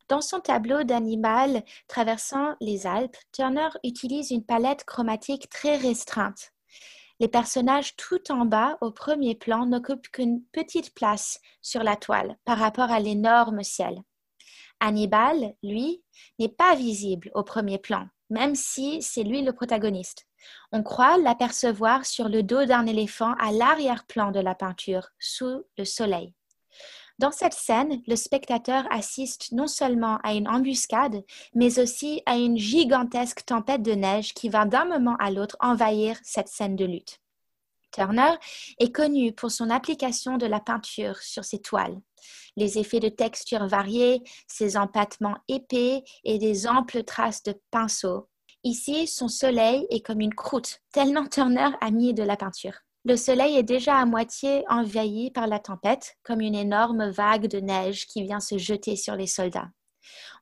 Dans 0.08 0.22
son 0.22 0.40
tableau 0.40 0.84
d'Hannibal 0.84 1.64
traversant 1.90 2.56
les 2.62 2.88
Alpes, 2.88 3.18
Turner 3.34 3.70
utilise 3.84 4.32
une 4.32 4.46
palette 4.46 4.86
chromatique 4.86 5.50
très 5.50 5.76
restreinte. 5.76 6.54
Les 7.20 7.28
personnages 7.28 7.98
tout 7.98 8.32
en 8.32 8.46
bas, 8.46 8.78
au 8.80 8.92
premier 8.92 9.36
plan, 9.36 9.66
n'occupent 9.66 10.10
qu'une 10.10 10.42
petite 10.54 10.94
place 10.94 11.42
sur 11.62 11.84
la 11.84 11.98
toile 11.98 12.38
par 12.46 12.58
rapport 12.58 12.92
à 12.92 13.02
l'énorme 13.02 13.62
ciel. 13.62 14.02
Hannibal, 14.82 15.54
lui, 15.64 16.04
n'est 16.40 16.50
pas 16.50 16.76
visible 16.76 17.32
au 17.34 17.44
premier 17.44 17.78
plan, 17.78 18.08
même 18.30 18.56
si 18.56 19.02
c'est 19.02 19.24
lui 19.24 19.44
le 19.44 19.54
protagoniste. 19.54 20.28
On 20.72 20.84
croit 20.84 21.18
l'apercevoir 21.18 22.06
sur 22.06 22.28
le 22.28 22.44
dos 22.44 22.66
d'un 22.66 22.86
éléphant 22.86 23.34
à 23.40 23.52
l'arrière-plan 23.52 24.32
de 24.32 24.40
la 24.40 24.56
peinture, 24.56 25.10
sous 25.20 25.64
le 25.78 25.86
soleil. 25.86 26.34
Dans 27.20 27.32
cette 27.32 27.54
scène, 27.54 28.02
le 28.08 28.16
spectateur 28.16 28.84
assiste 28.90 29.52
non 29.52 29.68
seulement 29.68 30.18
à 30.24 30.34
une 30.34 30.48
embuscade, 30.48 31.24
mais 31.54 31.80
aussi 31.80 32.24
à 32.26 32.36
une 32.36 32.58
gigantesque 32.58 33.46
tempête 33.46 33.84
de 33.84 33.92
neige 33.92 34.34
qui 34.34 34.50
va 34.50 34.66
d'un 34.66 34.86
moment 34.86 35.16
à 35.20 35.30
l'autre 35.30 35.56
envahir 35.60 36.18
cette 36.24 36.48
scène 36.48 36.76
de 36.76 36.86
lutte. 36.86 37.20
Turner 37.92 38.34
est 38.80 38.92
connu 38.92 39.34
pour 39.34 39.52
son 39.52 39.70
application 39.70 40.38
de 40.38 40.48
la 40.48 40.60
peinture 40.60 41.18
sur 41.20 41.46
ses 41.46 41.62
toiles. 41.62 42.02
Les 42.56 42.78
effets 42.78 43.00
de 43.00 43.10
texture 43.10 43.68
variés, 43.68 44.22
ses 44.48 44.78
empattements 44.78 45.38
épais 45.48 46.04
et 46.24 46.38
des 46.38 46.68
amples 46.68 47.04
traces 47.04 47.44
de 47.44 47.54
pinceau. 47.72 48.28
Ici, 48.64 49.08
son 49.08 49.28
soleil 49.28 49.88
est 49.90 50.06
comme 50.06 50.22
une 50.22 50.34
croûte, 50.34 50.80
tellement 50.92 51.26
Turner 51.28 51.70
a 51.82 51.92
mis 51.92 52.14
de 52.14 52.24
la 52.24 52.38
peinture. 52.38 52.76
Le 53.04 53.18
soleil 53.18 53.58
est 53.58 53.64
déjà 53.64 53.98
à 53.98 54.06
moitié 54.06 54.64
envahi 54.70 55.32
par 55.32 55.48
la 55.48 55.58
tempête, 55.58 56.18
comme 56.24 56.42
une 56.42 56.54
énorme 56.54 57.10
vague 57.10 57.48
de 57.48 57.60
neige 57.60 58.06
qui 58.06 58.22
vient 58.22 58.40
se 58.40 58.60
jeter 58.60 58.96
sur 58.96 59.16
les 59.16 59.26
soldats. 59.26 59.70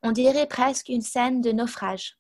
On 0.04 0.12
dirait 0.12 0.48
presque 0.48 0.90
une 0.90 1.02
scène 1.02 1.40
de 1.40 1.54
naufrage. 1.54 2.18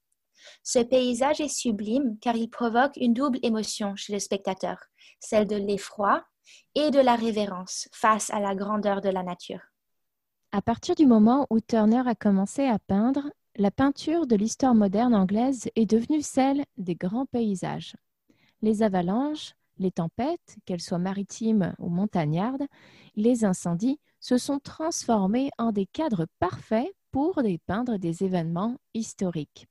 Ce 0.63 0.79
paysage 0.79 1.41
est 1.41 1.53
sublime 1.53 2.17
car 2.21 2.37
il 2.37 2.49
provoque 2.49 2.95
une 2.95 3.13
double 3.13 3.39
émotion 3.43 3.95
chez 3.97 4.13
le 4.13 4.19
spectateur 4.19 4.77
celle 5.19 5.47
de 5.47 5.55
l'effroi 5.55 6.23
et 6.75 6.91
de 6.91 6.99
la 6.99 7.15
révérence 7.15 7.87
face 7.91 8.29
à 8.31 8.39
la 8.39 8.55
grandeur 8.55 9.01
de 9.01 9.09
la 9.09 9.23
nature. 9.23 9.61
À 10.51 10.61
partir 10.61 10.95
du 10.95 11.05
moment 11.05 11.45
où 11.49 11.59
Turner 11.59 12.03
a 12.05 12.15
commencé 12.15 12.65
à 12.65 12.79
peindre, 12.79 13.29
la 13.55 13.71
peinture 13.71 14.25
de 14.25 14.35
l'histoire 14.35 14.73
moderne 14.73 15.13
anglaise 15.13 15.69
est 15.75 15.85
devenue 15.85 16.21
celle 16.21 16.63
des 16.77 16.95
grands 16.95 17.25
paysages. 17.25 17.95
Les 18.61 18.83
avalanches, 18.83 19.53
les 19.77 19.91
tempêtes, 19.91 20.57
qu'elles 20.65 20.81
soient 20.81 20.97
maritimes 20.97 21.75
ou 21.77 21.89
montagnardes, 21.89 22.67
les 23.15 23.43
incendies 23.45 23.99
se 24.19 24.37
sont 24.37 24.59
transformés 24.59 25.49
en 25.57 25.71
des 25.71 25.85
cadres 25.85 26.27
parfaits 26.39 26.89
pour 27.11 27.43
dépeindre 27.43 27.97
des 27.97 28.23
événements 28.23 28.77
historiques. 28.93 29.67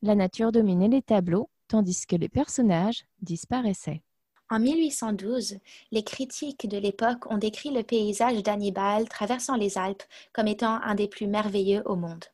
La 0.00 0.14
nature 0.14 0.52
dominait 0.52 0.88
les 0.88 1.02
tableaux, 1.02 1.50
tandis 1.66 2.06
que 2.06 2.16
les 2.16 2.28
personnages 2.28 3.04
disparaissaient. 3.20 4.03
En 4.50 4.60
1812, 4.60 5.56
les 5.90 6.04
critiques 6.04 6.68
de 6.68 6.76
l'époque 6.76 7.30
ont 7.30 7.38
décrit 7.38 7.70
le 7.70 7.82
paysage 7.82 8.42
d'Hannibal 8.42 9.08
traversant 9.08 9.56
les 9.56 9.78
Alpes 9.78 10.02
comme 10.32 10.48
étant 10.48 10.80
un 10.82 10.94
des 10.94 11.08
plus 11.08 11.26
merveilleux 11.26 11.82
au 11.86 11.96
monde. 11.96 12.24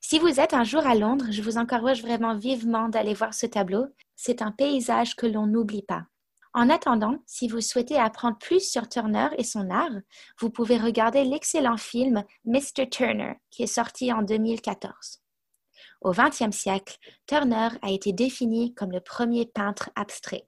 Si 0.00 0.18
vous 0.18 0.40
êtes 0.40 0.54
un 0.54 0.64
jour 0.64 0.86
à 0.86 0.94
Londres, 0.94 1.26
je 1.30 1.42
vous 1.42 1.58
encourage 1.58 2.02
vraiment 2.02 2.36
vivement 2.36 2.88
d'aller 2.88 3.14
voir 3.14 3.34
ce 3.34 3.46
tableau. 3.46 3.86
C'est 4.16 4.42
un 4.42 4.50
paysage 4.50 5.14
que 5.14 5.26
l'on 5.26 5.46
n'oublie 5.46 5.82
pas. 5.82 6.06
En 6.56 6.70
attendant, 6.70 7.18
si 7.26 7.48
vous 7.48 7.60
souhaitez 7.60 7.96
apprendre 7.96 8.38
plus 8.38 8.60
sur 8.60 8.88
Turner 8.88 9.28
et 9.38 9.44
son 9.44 9.70
art, 9.70 10.00
vous 10.38 10.50
pouvez 10.50 10.78
regarder 10.78 11.24
l'excellent 11.24 11.76
film 11.76 12.22
Mr. 12.44 12.88
Turner 12.90 13.34
qui 13.50 13.64
est 13.64 13.66
sorti 13.66 14.12
en 14.12 14.22
2014. 14.22 15.20
Au 16.00 16.12
XXe 16.12 16.56
siècle, 16.56 16.98
Turner 17.26 17.70
a 17.82 17.90
été 17.90 18.12
défini 18.12 18.74
comme 18.74 18.92
le 18.92 19.00
premier 19.00 19.46
peintre 19.46 19.90
abstrait. 19.96 20.44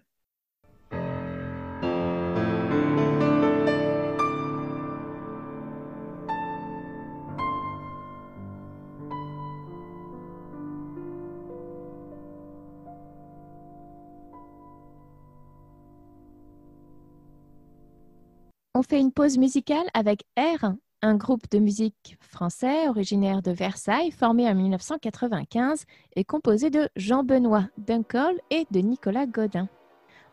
On 18.79 18.83
fait 18.83 19.01
une 19.01 19.11
pause 19.11 19.39
musicale 19.39 19.87
avec 19.95 20.25
R, 20.37 20.75
un 21.01 21.15
groupe 21.15 21.49
de 21.51 21.59
musique 21.59 22.19
français 22.21 22.91
originaire 22.91 23.41
de 23.41 23.51
Versailles, 23.51 24.11
formé 24.11 24.47
en 24.47 24.55
1995 24.55 25.87
et 26.15 26.25
composé 26.25 26.69
de 26.69 26.91
Jean 26.95 27.25
Benoît 27.25 27.69
Dunkel 27.79 28.39
et 28.51 28.67
de 28.71 28.81
Nicolas 28.81 29.25
Godin. 29.25 29.71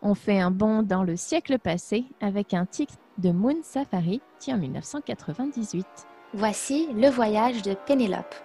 On 0.01 0.13
fait 0.13 0.41
un 0.41 0.51
bond 0.51 0.83
dans 0.83 1.05
le 1.05 1.15
siècle 1.15 1.57
passé 1.57 2.03
avec 2.19 2.53
un 2.53 2.65
titre 2.65 2.95
de 3.17 3.31
Moon 3.31 3.59
Safari, 3.63 4.19
qui 4.41 4.53
en 4.53 4.57
1998. 4.57 5.87
Voici 6.33 6.89
le 6.97 7.07
voyage 7.07 7.61
de 7.61 7.75
Pénélope. 7.85 8.35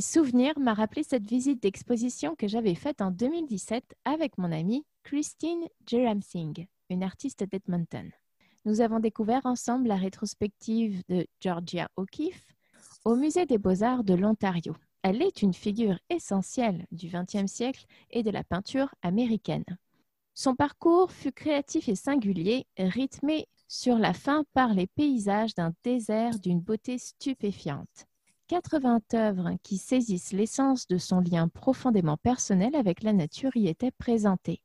Souvenirs 0.00 0.58
m'a 0.58 0.74
rappelé 0.74 1.02
cette 1.02 1.26
visite 1.26 1.62
d'exposition 1.62 2.34
que 2.36 2.46
j'avais 2.46 2.74
faite 2.74 3.00
en 3.00 3.10
2017 3.10 3.84
avec 4.04 4.36
mon 4.36 4.52
amie 4.52 4.84
Christine 5.02 5.66
Singh, 5.86 6.68
une 6.90 7.02
artiste 7.02 7.44
d'Edmonton. 7.44 8.10
Nous 8.64 8.80
avons 8.80 9.00
découvert 9.00 9.46
ensemble 9.46 9.88
la 9.88 9.96
rétrospective 9.96 11.02
de 11.08 11.26
Georgia 11.40 11.88
O'Keeffe 11.96 12.54
au 13.04 13.16
Musée 13.16 13.46
des 13.46 13.56
beaux-arts 13.56 14.04
de 14.04 14.14
l'Ontario. 14.14 14.76
Elle 15.02 15.22
est 15.22 15.42
une 15.42 15.54
figure 15.54 15.98
essentielle 16.10 16.86
du 16.92 17.08
XXe 17.08 17.50
siècle 17.50 17.86
et 18.10 18.22
de 18.22 18.30
la 18.30 18.44
peinture 18.44 18.94
américaine. 19.00 19.64
Son 20.34 20.54
parcours 20.54 21.12
fut 21.12 21.32
créatif 21.32 21.88
et 21.88 21.94
singulier, 21.94 22.66
rythmé 22.76 23.46
sur 23.68 23.96
la 23.96 24.12
fin 24.12 24.44
par 24.52 24.74
les 24.74 24.86
paysages 24.86 25.54
d'un 25.54 25.72
désert 25.82 26.38
d'une 26.38 26.60
beauté 26.60 26.98
stupéfiante. 26.98 28.06
80 28.48 29.00
œuvres 29.14 29.52
qui 29.62 29.76
saisissent 29.76 30.32
l'essence 30.32 30.88
de 30.88 30.96
son 30.96 31.20
lien 31.20 31.48
profondément 31.48 32.16
personnel 32.16 32.74
avec 32.74 33.02
la 33.02 33.12
nature 33.12 33.54
y 33.56 33.68
étaient 33.68 33.90
présentées. 33.90 34.62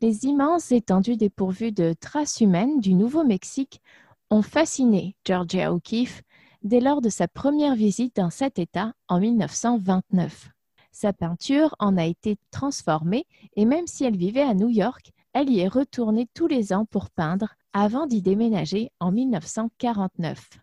Les 0.00 0.24
immenses 0.24 0.72
étendues 0.72 1.18
dépourvues 1.18 1.72
de 1.72 1.92
traces 1.92 2.40
humaines 2.40 2.80
du 2.80 2.94
Nouveau-Mexique 2.94 3.82
ont 4.30 4.40
fasciné 4.40 5.14
Georgia 5.26 5.74
O'Keeffe 5.74 6.22
dès 6.62 6.80
lors 6.80 7.02
de 7.02 7.10
sa 7.10 7.28
première 7.28 7.74
visite 7.74 8.16
dans 8.16 8.30
cet 8.30 8.58
État 8.58 8.94
en 9.08 9.20
1929. 9.20 10.48
Sa 10.90 11.12
peinture 11.12 11.76
en 11.78 11.98
a 11.98 12.06
été 12.06 12.38
transformée 12.50 13.26
et 13.56 13.66
même 13.66 13.86
si 13.86 14.04
elle 14.04 14.16
vivait 14.16 14.42
à 14.42 14.54
New 14.54 14.70
York, 14.70 15.12
elle 15.34 15.50
y 15.50 15.60
est 15.60 15.68
retournée 15.68 16.28
tous 16.32 16.46
les 16.46 16.72
ans 16.72 16.86
pour 16.86 17.10
peindre 17.10 17.54
avant 17.74 18.06
d'y 18.06 18.22
déménager 18.22 18.90
en 19.00 19.12
1949. 19.12 20.60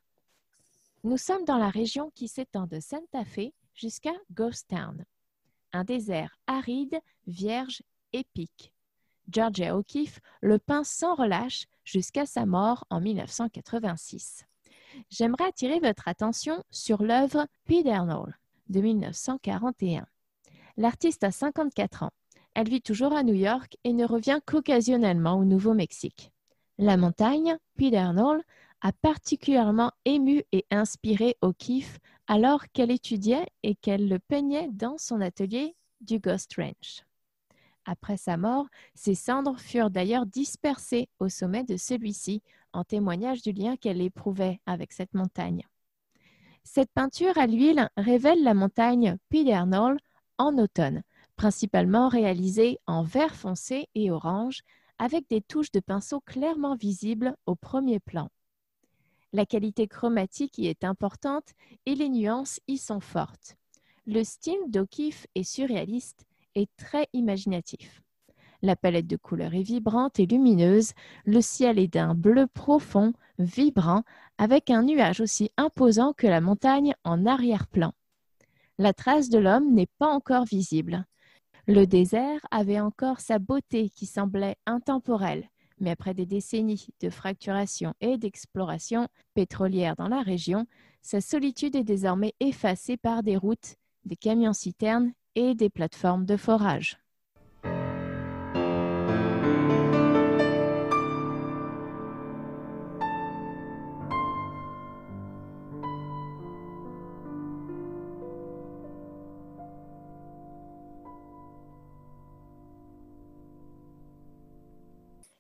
Nous 1.08 1.16
sommes 1.18 1.46
dans 1.46 1.58
la 1.58 1.70
région 1.70 2.12
qui 2.16 2.28
s'étend 2.28 2.68
de 2.68 2.82
Santa 2.82 3.24
Fe 3.24 3.54
jusqu'à 3.74 4.12
Ghost 4.34 4.68
Town, 4.68 5.06
un 5.72 5.86
désert 5.86 6.38
aride, 6.48 7.00
vierge, 7.28 7.82
épique. 8.12 8.74
Georgia 9.32 9.78
O'Keeffe 9.78 10.20
le 10.42 10.60
peint 10.60 10.84
sans 10.84 11.16
relâche 11.16 11.68
jusqu'à 11.86 12.26
sa 12.26 12.46
mort 12.46 12.84
en 12.90 13.00
1986. 13.00 14.44
J'aimerais 15.10 15.46
attirer 15.46 15.80
votre 15.80 16.10
attention 16.10 16.62
sur 16.72 17.02
l'œuvre 17.02 17.48
Pedernal 17.64 18.38
de 18.68 18.82
1941. 18.82 20.06
L'artiste 20.76 21.24
a 21.24 21.32
54 21.32 22.04
ans. 22.04 22.12
Elle 22.54 22.68
vit 22.68 22.82
toujours 22.82 23.14
à 23.14 23.24
New 23.24 23.34
York 23.34 23.78
et 23.86 23.94
ne 23.94 24.06
revient 24.06 24.42
qu'occasionnellement 24.46 25.40
au 25.40 25.46
Nouveau-Mexique. 25.46 26.34
La 26.78 26.98
montagne, 26.98 27.58
Pedernal, 27.78 28.44
a 28.82 28.92
particulièrement 28.92 29.92
ému 30.06 30.44
et 30.52 30.66
inspiré 30.72 31.36
O'Keeffe 31.42 32.00
alors 32.28 32.68
qu'elle 32.74 32.92
étudiait 32.92 33.48
et 33.64 33.76
qu'elle 33.76 34.08
le 34.08 34.20
peignait 34.20 34.70
dans 34.72 34.98
son 34.98 35.22
atelier 35.22 35.76
du 36.02 36.20
Ghost 36.20 36.54
Ranch. 36.58 37.04
Après 37.86 38.18
sa 38.18 38.38
mort, 38.38 38.68
ses 38.94 39.16
cendres 39.16 39.60
furent 39.60 39.90
d'ailleurs 39.90 40.26
dispersées 40.26 41.10
au 41.20 41.30
sommet 41.30 41.64
de 41.64 41.78
celui-ci, 41.78 42.44
en 42.74 42.84
témoignage 42.84 43.42
du 43.42 43.54
lien 43.54 43.78
qu'elle 43.78 44.02
éprouvait 44.02 44.60
avec 44.66 44.92
cette 44.92 45.14
montagne. 45.14 45.66
Cette 46.64 46.92
peinture 46.92 47.38
à 47.38 47.48
l'huile 47.48 47.90
révèle 47.96 48.44
la 48.44 48.54
montagne 48.54 49.18
Pedernal 49.30 49.98
en 50.38 50.58
automne, 50.58 51.02
principalement 51.38 52.10
réalisée 52.10 52.78
en 52.86 53.04
vert 53.04 53.36
foncé 53.36 53.88
et 53.96 54.12
orange, 54.12 54.64
avec 55.00 55.30
des 55.30 55.42
touches 55.42 55.72
de 55.72 55.80
pinceau 55.80 56.20
clairement 56.20 56.76
visibles 56.76 57.36
au 57.46 57.56
premier 57.56 58.00
plan. 58.00 58.30
La 59.38 59.46
qualité 59.46 59.88
chromatique 59.88 60.58
y 60.58 60.66
est 60.66 60.84
importante 60.84 61.54
et 61.86 61.94
les 61.94 62.10
nuances 62.10 62.60
y 62.68 62.80
sont 62.80 63.00
fortes. 63.00 63.56
Le 64.08 64.24
style 64.24 64.58
d'O'Keeffe 64.68 65.28
est 65.36 65.44
surréaliste 65.44 66.26
et 66.56 66.68
très 66.76 67.08
imaginatif. 67.14 68.02
La 68.64 68.76
palette 68.76 69.06
de 69.06 69.16
couleurs 69.16 69.54
est 69.54 69.62
vibrante 69.62 70.20
et 70.20 70.26
lumineuse, 70.26 70.94
le 71.26 71.40
ciel 71.42 71.78
est 71.78 71.88
d'un 71.88 72.16
bleu 72.16 72.48
profond, 72.48 73.14
vibrant, 73.38 74.02
avec 74.40 74.72
un 74.72 74.82
nuage 74.82 75.22
aussi 75.22 75.52
imposant 75.56 76.14
que 76.14 76.26
la 76.26 76.42
montagne 76.42 76.96
en 77.04 77.28
arrière-plan. 77.28 77.94
La 78.80 78.92
trace 78.92 79.30
de 79.30 79.38
l'homme 79.38 79.72
n'est 79.72 79.92
pas 80.00 80.12
encore 80.12 80.46
visible. 80.46 81.06
Le 81.68 81.86
désert 81.86 82.40
avait 82.50 82.80
encore 82.80 83.20
sa 83.20 83.38
beauté 83.38 83.92
qui 83.92 84.08
semblait 84.08 84.58
intemporelle, 84.66 85.48
mais 85.80 85.92
après 85.92 86.14
des 86.14 86.26
décennies 86.26 86.88
de 87.02 87.10
fracturation 87.10 87.94
et 88.02 88.18
d'exploration 88.18 89.08
pétrolière 89.34 89.96
dans 89.96 90.08
la 90.08 90.22
région, 90.22 90.66
sa 91.02 91.22
solitude 91.22 91.76
est 91.76 91.84
désormais 91.84 92.34
effacée 92.40 92.98
par 92.98 93.24
des 93.24 93.38
routes, 93.38 93.76
des 94.06 94.16
camions-citernes 94.16 95.14
et 95.36 95.56
des 95.56 95.70
plateformes 95.70 96.26
de 96.26 96.38
forage. 96.38 96.98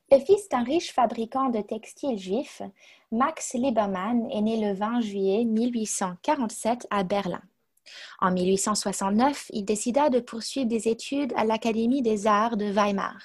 Le 0.10 0.20
fils 0.20 0.48
d'un 0.48 0.64
riche 0.64 0.94
fabricant 0.94 1.50
de 1.50 1.60
textiles 1.60 2.18
juifs, 2.18 2.62
Max 3.12 3.56
Liebermann 3.56 4.30
est 4.32 4.42
né 4.42 4.58
le 4.58 4.74
20 4.74 5.02
juillet 5.02 5.44
1847 5.44 6.88
à 6.90 7.04
Berlin. 7.04 7.42
En 8.22 8.32
1869, 8.32 9.48
il 9.52 9.66
décida 9.66 10.10
de 10.10 10.22
poursuivre 10.22 10.68
des 10.68 10.88
études 10.88 11.34
à 11.36 11.44
l'Académie 11.44 12.02
des 12.02 12.26
arts 12.26 12.56
de 12.56 12.72
Weimar. 12.72 13.18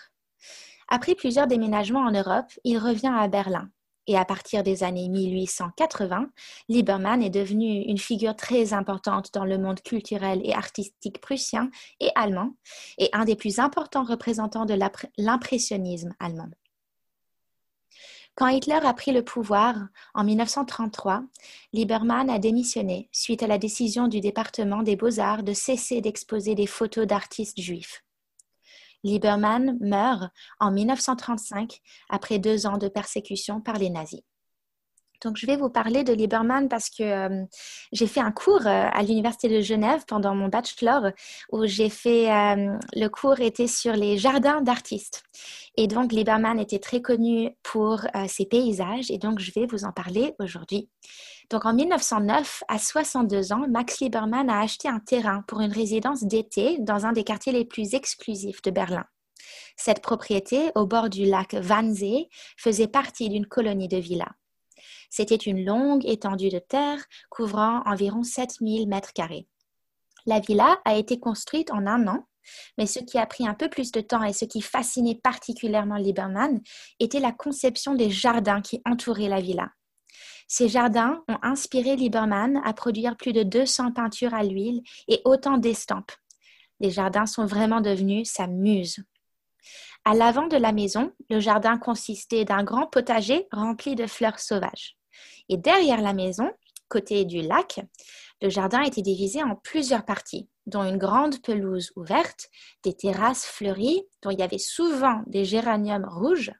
Après 0.88 1.14
plusieurs 1.14 1.47
déménagements 1.47 2.05
en 2.05 2.11
Europe, 2.11 2.53
il 2.64 2.79
revient 2.79 3.14
à 3.16 3.29
Berlin. 3.29 3.71
Et 4.09 4.18
à 4.18 4.25
partir 4.25 4.64
des 4.64 4.83
années 4.83 5.09
1880, 5.09 6.31
Liebermann 6.68 7.23
est 7.23 7.31
devenu 7.31 7.83
une 7.83 7.99
figure 7.99 8.35
très 8.35 8.73
importante 8.73 9.33
dans 9.33 9.45
le 9.45 9.57
monde 9.57 9.81
culturel 9.83 10.40
et 10.42 10.53
artistique 10.53 11.21
prussien 11.21 11.71
et 12.01 12.11
allemand, 12.16 12.57
et 12.99 13.09
un 13.12 13.25
des 13.25 13.37
plus 13.37 13.61
importants 13.61 14.03
représentants 14.03 14.66
de 14.66 14.77
l'impressionnisme 15.16 16.12
allemand. 16.18 16.49
Quand 18.35 18.49
Hitler 18.49 18.81
a 18.83 18.95
pris 18.95 19.12
le 19.12 19.23
pouvoir 19.23 19.77
en 20.14 20.25
1933, 20.25 21.23
Lieberman 21.75 22.31
a 22.31 22.38
démissionné 22.38 23.11
suite 23.12 23.42
à 23.42 23.47
la 23.47 23.59
décision 23.59 24.09
du 24.09 24.21
département 24.21 24.83
des 24.83 24.97
beaux-arts 24.97 25.42
de 25.42 25.53
cesser 25.53 26.01
d'exposer 26.01 26.55
des 26.55 26.66
photos 26.66 27.07
d'artistes 27.07 27.61
juifs. 27.61 28.03
Lieberman 29.05 29.77
meurt 29.81 30.33
en 30.61 30.71
1935 30.71 31.81
après 32.09 32.38
deux 32.38 32.66
ans 32.66 32.79
de 32.79 32.88
persécution 32.88 33.61
par 33.61 33.77
les 33.77 33.90
nazis. 33.90 34.23
Donc, 35.22 35.37
je 35.37 35.46
vais 35.46 35.56
vous 35.56 35.70
parler 35.70 36.02
de 36.02 36.12
Lieberman 36.12 36.68
parce 36.68 36.90
que 36.90 37.02
euh, 37.02 37.44
j'ai 37.92 38.06
fait 38.06 38.20
un 38.20 38.32
cours 38.32 38.66
euh, 38.66 38.88
à 38.92 39.02
l'Université 39.02 39.48
de 39.48 39.61
Genève 39.61 40.04
pendant 40.06 40.35
mon 40.35 40.48
bachelor 40.48 41.11
où 41.52 41.64
j'ai 41.64 41.88
fait, 41.88 42.30
euh, 42.30 42.76
le 42.94 43.08
cours 43.08 43.40
était 43.40 43.68
sur 43.68 43.92
les 43.92 44.18
jardins 44.18 44.61
d'artistes. 44.61 45.22
Et 45.76 45.87
donc, 45.87 46.12
Lieberman 46.12 46.58
était 46.58 46.80
très 46.80 47.00
connu 47.00 47.50
pour 47.62 48.02
ses 48.28 48.44
paysages 48.44 49.11
et 49.11 49.16
donc 49.16 49.38
je 49.38 49.52
vais 49.52 49.66
vous 49.66 49.85
en 49.85 49.92
parler 49.92 50.35
aujourd'hui. 50.38 50.90
Donc, 51.50 51.64
en 51.64 51.72
1909, 51.72 52.64
à 52.68 52.78
62 52.78 53.52
ans, 53.52 53.66
Max 53.68 54.00
Lieberman 54.00 54.50
a 54.50 54.61
acheté 54.61 54.88
un 54.88 54.98
terrain 54.98 55.42
pour 55.46 55.61
une 55.61 55.72
résidence 55.72 56.24
d'été 56.24 56.76
dans 56.80 57.06
un 57.06 57.12
des 57.12 57.24
quartiers 57.24 57.52
les 57.52 57.64
plus 57.64 57.94
exclusifs 57.94 58.61
de 58.62 58.70
Berlin. 58.70 59.04
Cette 59.76 60.02
propriété, 60.02 60.70
au 60.74 60.87
bord 60.87 61.08
du 61.08 61.24
lac 61.24 61.54
Wannsee, 61.54 62.28
faisait 62.56 62.88
partie 62.88 63.28
d'une 63.28 63.46
colonie 63.46 63.88
de 63.88 63.96
villas. 63.96 64.32
C'était 65.14 65.37
une 65.37 65.62
longue 65.62 66.07
étendue 66.07 66.48
de 66.48 66.59
terre 66.59 67.05
couvrant 67.29 67.83
environ 67.85 68.22
7000 68.22 68.88
mètres 68.88 69.12
carrés. 69.12 69.46
La 70.25 70.40
villa 70.40 70.81
a 70.87 70.94
été 70.94 71.20
construite 71.20 71.70
en 71.70 71.87
un 71.87 72.09
an, 72.09 72.27
mais 72.79 72.87
ce 72.87 72.98
qui 72.98 73.18
a 73.18 73.27
pris 73.27 73.46
un 73.46 73.53
peu 73.53 73.68
plus 73.68 73.92
de 73.92 74.01
temps 74.01 74.22
et 74.22 74.33
ce 74.33 74.46
qui 74.46 74.62
fascinait 74.62 75.20
particulièrement 75.22 75.96
Lieberman 75.96 76.62
était 76.98 77.20
la 77.20 77.31
conception 77.31 77.94
des 77.94 78.09
jardins 78.09 78.62
qui 78.62 78.81
entouraient 78.87 79.29
la 79.29 79.42
villa. 79.42 79.68
Ces 80.48 80.70
jardins 80.70 81.22
ont 81.29 81.38
inspiré 81.42 81.94
Lieberman 81.94 82.62
à 82.64 82.72
produire 82.72 83.18
plus 83.18 83.35
de 83.35 83.42
200 83.42 83.92
peintures 83.92 84.33
à 84.33 84.42
l'huile 84.42 84.81
et 85.09 85.20
autant 85.27 85.59
d'estampes. 85.59 86.12
Les 86.81 86.90
jardins 86.90 87.27
sont 87.27 87.44
vraiment 87.44 87.83
devenus 87.83 88.31
sa 88.31 88.46
muse. 88.46 89.05
À 90.07 90.14
l'avant 90.14 90.46
de 90.46 90.57
la 90.57 90.72
maison, 90.72 91.12
le 91.29 91.38
jardin 91.38 91.77
consistait 91.77 92.46
d'un 92.46 92.64
grand 92.64 92.87
potager 92.87 93.46
rempli 93.53 93.94
de 93.94 94.07
fleurs 94.07 94.38
sauvages. 94.38 94.96
Et 95.48 95.57
derrière 95.57 96.01
la 96.01 96.12
maison, 96.12 96.51
côté 96.88 97.25
du 97.25 97.42
lac, 97.42 97.81
le 98.42 98.48
jardin 98.48 98.83
était 98.83 99.03
divisé 99.03 99.42
en 99.42 99.57
plusieurs 99.57 100.05
parties, 100.05 100.48
dont 100.66 100.85
une 100.85 100.98
grande 100.98 101.40
pelouse 101.40 101.92
ouverte, 101.96 102.48
des 102.83 102.92
terrasses 102.92 103.46
fleuries 103.46 104.03
dont 104.22 104.31
il 104.31 104.38
y 104.38 104.42
avait 104.42 104.59
souvent 104.59 105.22
des 105.27 105.44
géraniums 105.44 106.07
rouges, 106.09 106.53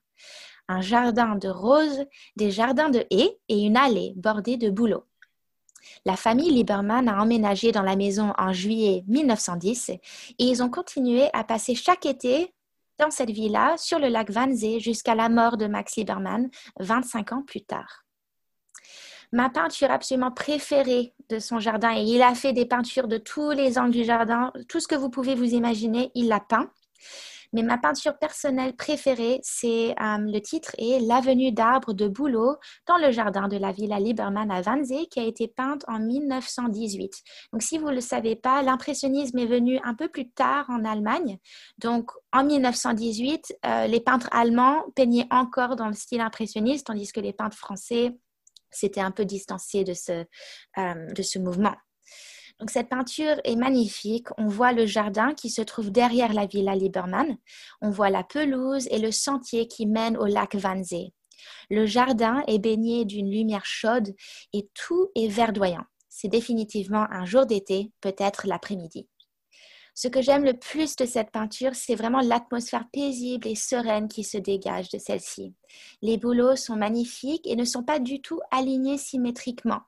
un 0.69 0.81
jardin 0.81 1.37
de 1.37 1.49
roses, 1.49 2.05
des 2.37 2.51
jardins 2.51 2.89
de 2.89 3.05
haies 3.11 3.39
et 3.49 3.59
une 3.59 3.77
allée 3.77 4.13
bordée 4.17 4.57
de 4.57 4.71
bouleaux. 4.71 5.05
La 6.05 6.17
famille 6.17 6.51
Lieberman 6.51 7.09
a 7.09 7.21
emménagé 7.21 7.73
dans 7.73 7.83
la 7.83 7.97
maison 7.97 8.33
en 8.39 8.53
juillet 8.53 9.05
1910 9.09 9.91
et 9.91 10.01
ils 10.39 10.63
ont 10.63 10.71
continué 10.71 11.29
à 11.33 11.45
passer 11.45 11.75
chaque 11.75 12.07
été 12.07 12.55
dans 12.99 13.11
cette 13.11 13.31
villa 13.31 13.75
sur 13.77 13.99
le 13.99 14.09
lac 14.09 14.31
Wannsee 14.31 14.81
jusqu'à 14.81 15.15
la 15.15 15.29
mort 15.29 15.57
de 15.57 15.67
Max 15.67 15.97
Lieberman 15.97 16.49
25 16.79 17.33
ans 17.33 17.43
plus 17.43 17.63
tard 17.63 18.02
ma 19.33 19.49
peinture 19.49 19.91
absolument 19.91 20.31
préférée 20.31 21.15
de 21.31 21.39
son 21.39 21.59
jardin. 21.59 21.97
Et 21.97 22.03
il 22.03 22.23
a 22.23 22.35
fait 22.35 22.53
des 22.53 22.67
peintures 22.67 23.09
de 23.09 23.19
tous 23.19 23.51
les 23.51 23.79
angles 23.79 23.93
du 23.93 24.05
jardin. 24.05 24.53
Tout 24.69 24.81
ce 24.81 24.89
que 24.89 24.95
vous 24.95 25.11
pouvez 25.11 25.35
vous 25.35 25.55
imaginer, 25.55 26.11
il 26.15 26.29
l'a 26.29 26.41
peint. 26.41 26.71
Mais 27.55 27.63
ma 27.63 27.77
peinture 27.77 28.17
personnelle 28.19 28.75
préférée, 28.75 29.39
c'est 29.43 29.91
euh, 30.01 30.17
le 30.19 30.39
titre 30.41 30.75
est 30.79 31.01
L'avenue 31.01 31.53
d'arbres 31.53 31.93
de 31.93 32.09
Bouleau 32.09 32.57
dans 32.87 32.97
le 32.97 33.11
jardin 33.11 33.47
de 33.47 33.59
la 33.59 33.73
Villa 33.73 34.01
Lieberman 34.01 34.51
à 34.51 34.63
Wannsee, 34.63 35.07
qui 35.11 35.21
a 35.21 35.25
été 35.25 35.49
peinte 35.49 35.85
en 35.87 35.99
1918. 35.99 37.13
Donc, 37.53 37.63
si 37.63 37.77
vous 37.77 37.91
ne 37.91 37.95
le 37.95 38.01
savez 38.01 38.37
pas, 38.37 38.63
l'impressionnisme 38.63 39.39
est 39.39 39.47
venu 39.47 39.79
un 39.85 39.95
peu 39.95 40.09
plus 40.09 40.31
tard 40.31 40.65
en 40.71 40.83
Allemagne. 40.85 41.39
Donc, 41.77 42.11
en 42.33 42.45
1918, 42.45 43.55
euh, 43.67 43.87
les 43.87 44.01
peintres 44.01 44.31
allemands 44.33 44.85
peignaient 44.97 45.29
encore 45.31 45.77
dans 45.77 45.89
le 45.89 45.95
style 45.95 46.23
impressionniste, 46.23 46.87
tandis 46.87 47.13
que 47.13 47.21
les 47.21 47.35
peintres 47.35 47.59
français 47.59 48.17
c'était 48.73 49.01
un 49.01 49.11
peu 49.11 49.25
distancié 49.25 49.85
de 49.85 49.95
ce, 49.95 50.25
euh, 50.79 51.07
de 51.13 51.23
ce 51.23 51.39
mouvement. 51.39 51.75
Donc 52.59 52.71
cette 52.71 52.89
peinture 52.89 53.41
est 53.45 53.57
magnifique. 53.57 54.29
On 54.39 54.47
voit 54.47 54.73
le 54.73 54.87
jardin 54.87 55.35
qui 55.35 55.51
se 55.51 55.63
trouve 55.63 55.91
derrière 55.91 56.33
la 56.33 56.47
villa 56.47 56.77
Lieberman. 56.77 57.37
On 57.81 57.91
voit 57.91 58.11
la 58.11 58.23
pelouse 58.23 58.87
et 58.91 58.99
le 58.99 59.11
sentier 59.11 59.67
qui 59.67 59.87
mène 59.87 60.17
au 60.17 60.27
lac 60.27 60.55
Wannsee. 60.63 61.13
Le 61.71 61.87
jardin 61.87 62.43
est 62.47 62.59
baigné 62.59 63.05
d'une 63.05 63.31
lumière 63.31 63.67
chaude 63.67 64.15
et 64.53 64.69
tout 64.75 65.11
est 65.17 65.29
verdoyant. 65.29 65.85
C'est 66.09 66.29
définitivement 66.29 67.07
un 67.11 67.25
jour 67.25 67.47
d'été, 67.47 67.91
peut-être 68.01 68.47
l'après-midi. 68.47 69.09
Ce 69.95 70.09
que 70.09 70.23
j'aime 70.23 70.45
le 70.45 70.55
plus 70.55 70.97
de 70.97 71.05
cette 71.05 71.31
peinture, 71.31 71.75
c'est 71.75 71.95
vraiment 71.95 72.21
l'atmosphère 72.21 72.87
paisible 72.93 73.47
et 73.47 73.55
sereine 73.55 74.09
qui 74.09 74.25
se 74.25 74.39
dégage 74.39 74.89
de 74.89 74.99
celle-ci. 74.99 75.55
Les 76.01 76.17
bouleaux 76.17 76.57
sont 76.57 76.77
magnifiques 76.77 77.47
et 77.47 77.57
ne 77.57 77.65
sont 77.65 77.83
pas 77.83 77.99
du 77.99 78.23
tout 78.23 78.41
alignés 78.51 78.97
symétriquement. 78.97 79.83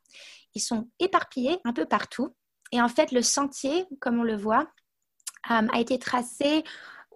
Ils 0.54 0.60
sont 0.60 0.88
éparpillés 1.00 1.58
un 1.64 1.72
peu 1.72 1.86
partout. 1.86 2.34
Et 2.70 2.82
en 2.82 2.88
fait, 2.88 3.12
le 3.12 3.22
sentier, 3.22 3.86
comme 4.00 4.18
on 4.18 4.24
le 4.24 4.36
voit, 4.36 4.68
euh, 5.50 5.66
a 5.72 5.80
été 5.80 5.98
tracé 5.98 6.64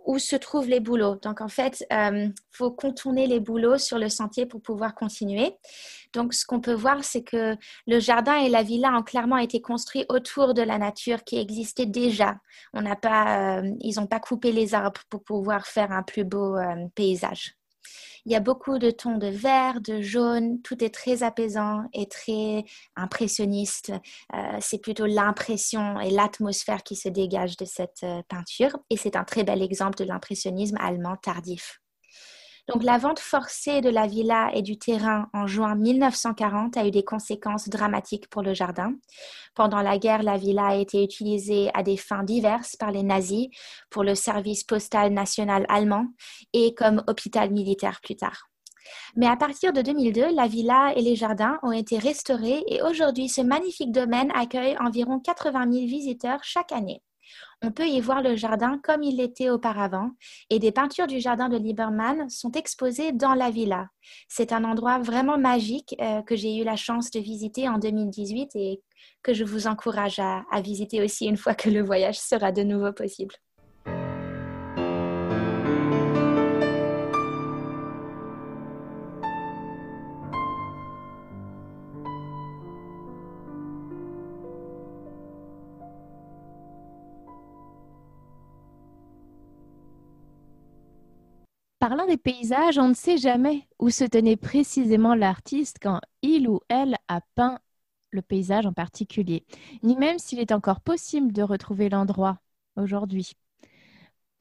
où 0.08 0.18
se 0.18 0.34
trouvent 0.36 0.68
les 0.68 0.80
bouleaux. 0.80 1.16
Donc, 1.16 1.42
en 1.42 1.48
fait, 1.48 1.84
il 1.90 1.96
euh, 1.96 2.28
faut 2.50 2.70
contourner 2.70 3.26
les 3.26 3.40
bouleaux 3.40 3.76
sur 3.76 3.98
le 3.98 4.08
sentier 4.08 4.46
pour 4.46 4.62
pouvoir 4.62 4.94
continuer. 4.94 5.54
Donc, 6.14 6.32
ce 6.32 6.46
qu'on 6.46 6.60
peut 6.60 6.72
voir, 6.72 7.04
c'est 7.04 7.22
que 7.22 7.54
le 7.86 8.00
jardin 8.00 8.36
et 8.36 8.48
la 8.48 8.62
villa 8.62 8.90
ont 8.96 9.02
clairement 9.02 9.36
été 9.36 9.60
construits 9.60 10.06
autour 10.08 10.54
de 10.54 10.62
la 10.62 10.78
nature 10.78 11.24
qui 11.24 11.38
existait 11.38 11.84
déjà. 11.84 12.36
On 12.72 12.80
n'a 12.80 12.96
pas, 12.96 13.58
euh, 13.60 13.70
ils 13.80 13.96
n'ont 14.00 14.06
pas 14.06 14.18
coupé 14.18 14.50
les 14.50 14.74
arbres 14.74 15.02
pour 15.10 15.22
pouvoir 15.22 15.66
faire 15.66 15.92
un 15.92 16.02
plus 16.02 16.24
beau 16.24 16.56
euh, 16.56 16.86
paysage. 16.94 17.57
Il 18.24 18.32
y 18.32 18.36
a 18.36 18.40
beaucoup 18.40 18.78
de 18.78 18.90
tons 18.90 19.16
de 19.16 19.28
vert, 19.28 19.80
de 19.80 20.00
jaune, 20.00 20.60
tout 20.62 20.82
est 20.84 20.92
très 20.94 21.22
apaisant 21.22 21.84
et 21.92 22.06
très 22.08 22.64
impressionniste. 22.96 23.92
Euh, 24.34 24.58
c'est 24.60 24.78
plutôt 24.78 25.06
l'impression 25.06 26.00
et 26.00 26.10
l'atmosphère 26.10 26.82
qui 26.82 26.96
se 26.96 27.08
dégagent 27.08 27.56
de 27.56 27.64
cette 27.64 28.02
euh, 28.02 28.22
peinture 28.28 28.76
et 28.90 28.96
c'est 28.96 29.16
un 29.16 29.24
très 29.24 29.44
bel 29.44 29.62
exemple 29.62 29.98
de 29.98 30.04
l'impressionnisme 30.04 30.76
allemand 30.80 31.16
tardif. 31.16 31.80
Donc 32.68 32.82
la 32.82 32.98
vente 32.98 33.18
forcée 33.18 33.80
de 33.80 33.88
la 33.88 34.06
villa 34.06 34.50
et 34.52 34.60
du 34.60 34.78
terrain 34.78 35.30
en 35.32 35.46
juin 35.46 35.74
1940 35.74 36.76
a 36.76 36.86
eu 36.86 36.90
des 36.90 37.02
conséquences 37.02 37.70
dramatiques 37.70 38.28
pour 38.28 38.42
le 38.42 38.52
jardin. 38.52 38.92
Pendant 39.54 39.80
la 39.80 39.96
guerre, 39.96 40.22
la 40.22 40.36
villa 40.36 40.66
a 40.66 40.74
été 40.74 41.02
utilisée 41.02 41.70
à 41.72 41.82
des 41.82 41.96
fins 41.96 42.24
diverses 42.24 42.76
par 42.76 42.90
les 42.90 43.02
nazis 43.02 43.48
pour 43.88 44.04
le 44.04 44.14
service 44.14 44.64
postal 44.64 45.14
national 45.14 45.64
allemand 45.70 46.08
et 46.52 46.74
comme 46.74 47.02
hôpital 47.06 47.50
militaire 47.50 48.00
plus 48.02 48.16
tard. 48.16 48.48
Mais 49.16 49.26
à 49.26 49.36
partir 49.36 49.72
de 49.72 49.80
2002, 49.80 50.34
la 50.34 50.46
villa 50.46 50.92
et 50.94 51.00
les 51.00 51.16
jardins 51.16 51.58
ont 51.62 51.72
été 51.72 51.98
restaurés 51.98 52.64
et 52.66 52.82
aujourd'hui, 52.82 53.28
ce 53.28 53.40
magnifique 53.40 53.92
domaine 53.92 54.30
accueille 54.34 54.76
environ 54.78 55.20
80 55.20 55.72
000 55.72 55.86
visiteurs 55.86 56.40
chaque 56.42 56.72
année. 56.72 57.02
On 57.62 57.72
peut 57.72 57.86
y 57.86 58.00
voir 58.00 58.22
le 58.22 58.36
jardin 58.36 58.78
comme 58.82 59.02
il 59.02 59.16
l'était 59.16 59.50
auparavant 59.50 60.10
et 60.50 60.58
des 60.58 60.72
peintures 60.72 61.06
du 61.06 61.20
jardin 61.20 61.48
de 61.48 61.56
Lieberman 61.56 62.28
sont 62.28 62.52
exposées 62.52 63.12
dans 63.12 63.34
la 63.34 63.50
villa. 63.50 63.88
C'est 64.28 64.52
un 64.52 64.64
endroit 64.64 64.98
vraiment 64.98 65.38
magique 65.38 65.96
euh, 66.00 66.22
que 66.22 66.36
j'ai 66.36 66.56
eu 66.56 66.64
la 66.64 66.76
chance 66.76 67.10
de 67.10 67.20
visiter 67.20 67.68
en 67.68 67.78
2018 67.78 68.50
et 68.54 68.82
que 69.22 69.34
je 69.34 69.44
vous 69.44 69.66
encourage 69.66 70.18
à 70.18 70.60
visiter 70.62 71.02
aussi 71.02 71.26
une 71.26 71.36
fois 71.36 71.54
que 71.54 71.70
le 71.70 71.82
voyage 71.82 72.18
sera 72.18 72.52
de 72.52 72.62
nouveau 72.62 72.92
possible. 72.92 73.34
Parlant 91.88 92.04
des 92.04 92.18
paysages, 92.18 92.76
on 92.76 92.88
ne 92.88 92.94
sait 92.94 93.16
jamais 93.16 93.66
où 93.78 93.88
se 93.88 94.04
tenait 94.04 94.36
précisément 94.36 95.14
l'artiste 95.14 95.78
quand 95.80 96.02
il 96.20 96.46
ou 96.46 96.60
elle 96.68 96.96
a 97.08 97.22
peint 97.34 97.60
le 98.10 98.20
paysage 98.20 98.66
en 98.66 98.74
particulier, 98.74 99.46
ni 99.82 99.96
même 99.96 100.18
s'il 100.18 100.38
est 100.38 100.52
encore 100.52 100.82
possible 100.82 101.32
de 101.32 101.40
retrouver 101.40 101.88
l'endroit 101.88 102.40
aujourd'hui. 102.76 103.32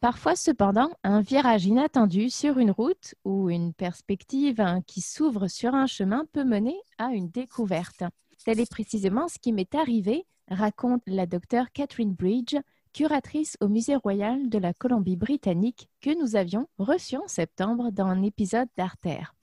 Parfois, 0.01 0.35
cependant, 0.35 0.89
un 1.05 1.21
virage 1.21 1.65
inattendu 1.65 2.29
sur 2.29 2.57
une 2.57 2.71
route 2.71 3.15
ou 3.23 3.49
une 3.49 3.73
perspective 3.73 4.59
hein, 4.59 4.81
qui 4.85 4.99
s'ouvre 4.99 5.47
sur 5.47 5.73
un 5.73 5.87
chemin 5.87 6.25
peut 6.33 6.43
mener 6.43 6.75
à 6.97 7.13
une 7.13 7.29
découverte. 7.29 8.03
Tel 8.43 8.59
est 8.59 8.69
précisément 8.69 9.29
ce 9.29 9.39
qui 9.39 9.53
m'est 9.53 9.73
arrivé, 9.73 10.25
raconte 10.49 11.01
la 11.07 11.25
docteure 11.25 11.71
Catherine 11.71 12.13
Bridge, 12.13 12.57
curatrice 12.97 13.57
au 13.61 13.67
Musée 13.67 13.95
royal 13.95 14.49
de 14.49 14.57
la 14.57 14.73
Colombie-Britannique 14.73 15.87
que 16.01 16.19
nous 16.19 16.35
avions 16.35 16.67
reçue 16.79 17.17
en 17.17 17.27
septembre 17.27 17.91
dans 17.91 18.07
un 18.07 18.23
épisode 18.23 18.69
d'Artère. 18.75 19.35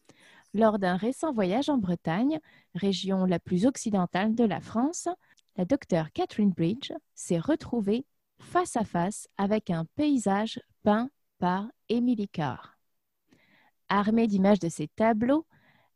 Lors 0.55 0.81
d'un 0.81 0.97
récent 0.97 1.33
voyage 1.33 1.69
en 1.69 1.79
Bretagne, 1.79 2.41
région 2.75 3.27
la 3.27 3.39
plus 3.39 3.65
occidentale 3.65 4.35
de 4.35 4.43
la 4.43 4.61
France, 4.61 5.07
la 5.57 5.65
docteure 5.65 6.11
Catherine 6.11 6.51
Bridge 6.51 6.91
s'est 7.15 7.39
retrouvée 7.39 8.05
face 8.41 8.77
à 8.77 8.83
face 8.83 9.29
avec 9.37 9.71
un 9.71 9.85
paysage 9.95 10.61
peint 10.83 11.09
par 11.39 11.69
Emily 11.89 12.27
Carr. 12.27 12.77
Armée 13.89 14.27
d'images 14.27 14.59
de 14.59 14.69
ses 14.69 14.89
tableaux, 14.89 15.47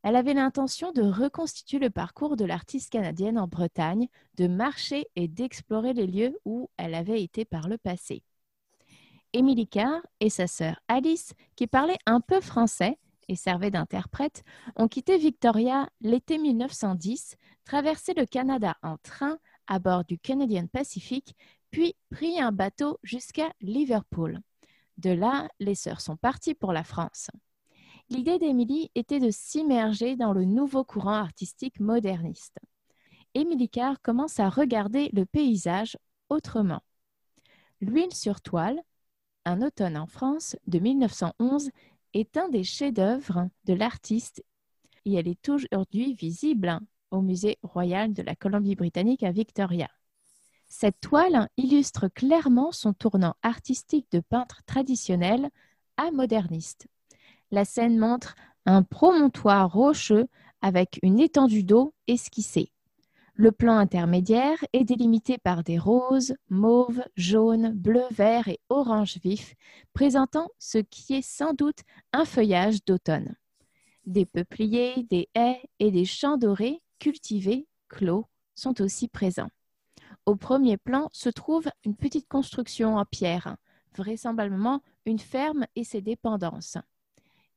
elle 0.02 0.16
avait 0.16 0.34
l'intention 0.34 0.92
de 0.92 1.02
reconstituer 1.02 1.78
le 1.78 1.90
parcours 1.90 2.36
de 2.36 2.44
l'artiste 2.44 2.90
canadienne 2.90 3.38
en 3.38 3.48
Bretagne, 3.48 4.08
de 4.36 4.46
marcher 4.46 5.06
et 5.16 5.28
d'explorer 5.28 5.92
les 5.92 6.06
lieux 6.06 6.38
où 6.44 6.70
elle 6.76 6.94
avait 6.94 7.22
été 7.22 7.44
par 7.44 7.68
le 7.68 7.78
passé. 7.78 8.22
Émilie 9.32 9.68
Carr 9.68 10.00
et 10.20 10.30
sa 10.30 10.46
sœur 10.46 10.80
Alice, 10.88 11.34
qui 11.56 11.66
parlaient 11.66 11.98
un 12.06 12.20
peu 12.20 12.40
français 12.40 12.98
et 13.28 13.36
servaient 13.36 13.70
d'interprète, 13.70 14.42
ont 14.76 14.88
quitté 14.88 15.18
Victoria 15.18 15.88
l'été 16.00 16.38
1910, 16.38 17.36
traversé 17.64 18.14
le 18.14 18.24
Canada 18.24 18.76
en 18.82 18.96
train 18.98 19.38
à 19.66 19.78
bord 19.78 20.04
du 20.04 20.18
Canadian 20.18 20.66
Pacific, 20.66 21.36
puis 21.70 21.94
pris 22.10 22.40
un 22.40 22.52
bateau 22.52 22.98
jusqu'à 23.02 23.52
Liverpool. 23.60 24.40
De 24.96 25.10
là, 25.10 25.48
les 25.60 25.74
sœurs 25.74 26.00
sont 26.00 26.16
parties 26.16 26.54
pour 26.54 26.72
la 26.72 26.84
France. 26.84 27.30
L'idée 28.10 28.38
d'Émilie 28.38 28.90
était 28.94 29.20
de 29.20 29.30
s'immerger 29.30 30.16
dans 30.16 30.32
le 30.32 30.46
nouveau 30.46 30.82
courant 30.82 31.12
artistique 31.12 31.78
moderniste. 31.78 32.56
Émilie 33.34 33.68
Carr 33.68 34.00
commence 34.00 34.40
à 34.40 34.48
regarder 34.48 35.10
le 35.12 35.26
paysage 35.26 35.98
autrement. 36.30 36.80
L'huile 37.82 38.14
sur 38.14 38.40
toile, 38.40 38.80
Un 39.44 39.60
automne 39.60 39.96
en 39.96 40.06
France 40.06 40.56
de 40.66 40.78
1911, 40.78 41.70
est 42.14 42.36
un 42.38 42.48
des 42.48 42.64
chefs-d'œuvre 42.64 43.48
de 43.64 43.74
l'artiste 43.74 44.42
et 45.04 45.14
elle 45.14 45.28
est 45.28 45.48
aujourd'hui 45.48 46.14
visible 46.14 46.80
au 47.10 47.20
Musée 47.20 47.58
royal 47.62 48.14
de 48.14 48.22
la 48.22 48.34
Colombie-Britannique 48.34 49.22
à 49.22 49.32
Victoria. 49.32 49.88
Cette 50.68 51.00
toile 51.00 51.48
illustre 51.56 52.08
clairement 52.08 52.72
son 52.72 52.94
tournant 52.94 53.34
artistique 53.42 54.10
de 54.12 54.20
peintre 54.20 54.62
traditionnel 54.66 55.50
à 55.96 56.10
moderniste. 56.10 56.88
La 57.50 57.64
scène 57.64 57.98
montre 57.98 58.34
un 58.66 58.82
promontoire 58.82 59.72
rocheux 59.72 60.26
avec 60.60 60.98
une 61.02 61.18
étendue 61.18 61.64
d'eau 61.64 61.94
esquissée. 62.06 62.72
Le 63.34 63.52
plan 63.52 63.78
intermédiaire 63.78 64.58
est 64.72 64.84
délimité 64.84 65.38
par 65.38 65.62
des 65.62 65.78
roses, 65.78 66.34
mauves, 66.50 67.02
jaunes, 67.16 67.72
bleus, 67.72 68.08
verts 68.10 68.48
et 68.48 68.58
orange 68.68 69.18
vifs, 69.22 69.54
présentant 69.94 70.48
ce 70.58 70.78
qui 70.78 71.14
est 71.14 71.22
sans 71.22 71.54
doute 71.54 71.78
un 72.12 72.24
feuillage 72.24 72.84
d'automne. 72.84 73.36
Des 74.04 74.26
peupliers, 74.26 75.06
des 75.08 75.28
haies 75.34 75.62
et 75.78 75.90
des 75.90 76.04
champs 76.04 76.36
dorés 76.36 76.82
cultivés, 76.98 77.68
clos, 77.88 78.26
sont 78.56 78.82
aussi 78.82 79.08
présents. 79.08 79.50
Au 80.26 80.34
premier 80.34 80.76
plan 80.76 81.08
se 81.12 81.28
trouve 81.28 81.68
une 81.84 81.96
petite 81.96 82.28
construction 82.28 82.96
en 82.96 83.04
pierre, 83.04 83.56
vraisemblablement 83.96 84.82
une 85.06 85.20
ferme 85.20 85.64
et 85.76 85.84
ses 85.84 86.00
dépendances 86.00 86.76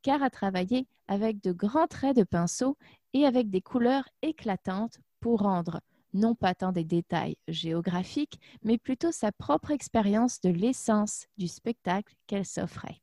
car 0.01 0.23
a 0.23 0.29
travaillé 0.29 0.87
avec 1.07 1.41
de 1.41 1.51
grands 1.51 1.87
traits 1.87 2.15
de 2.15 2.23
pinceau 2.23 2.77
et 3.13 3.25
avec 3.25 3.49
des 3.49 3.61
couleurs 3.61 4.07
éclatantes 4.21 4.99
pour 5.19 5.41
rendre 5.41 5.81
non 6.13 6.35
pas 6.35 6.53
tant 6.53 6.71
des 6.71 6.83
détails 6.83 7.37
géographiques, 7.47 8.39
mais 8.63 8.77
plutôt 8.77 9.11
sa 9.11 9.31
propre 9.31 9.71
expérience 9.71 10.41
de 10.41 10.49
l'essence 10.49 11.27
du 11.37 11.47
spectacle 11.47 12.13
qu'elle 12.27 12.45
s'offrait. 12.45 13.01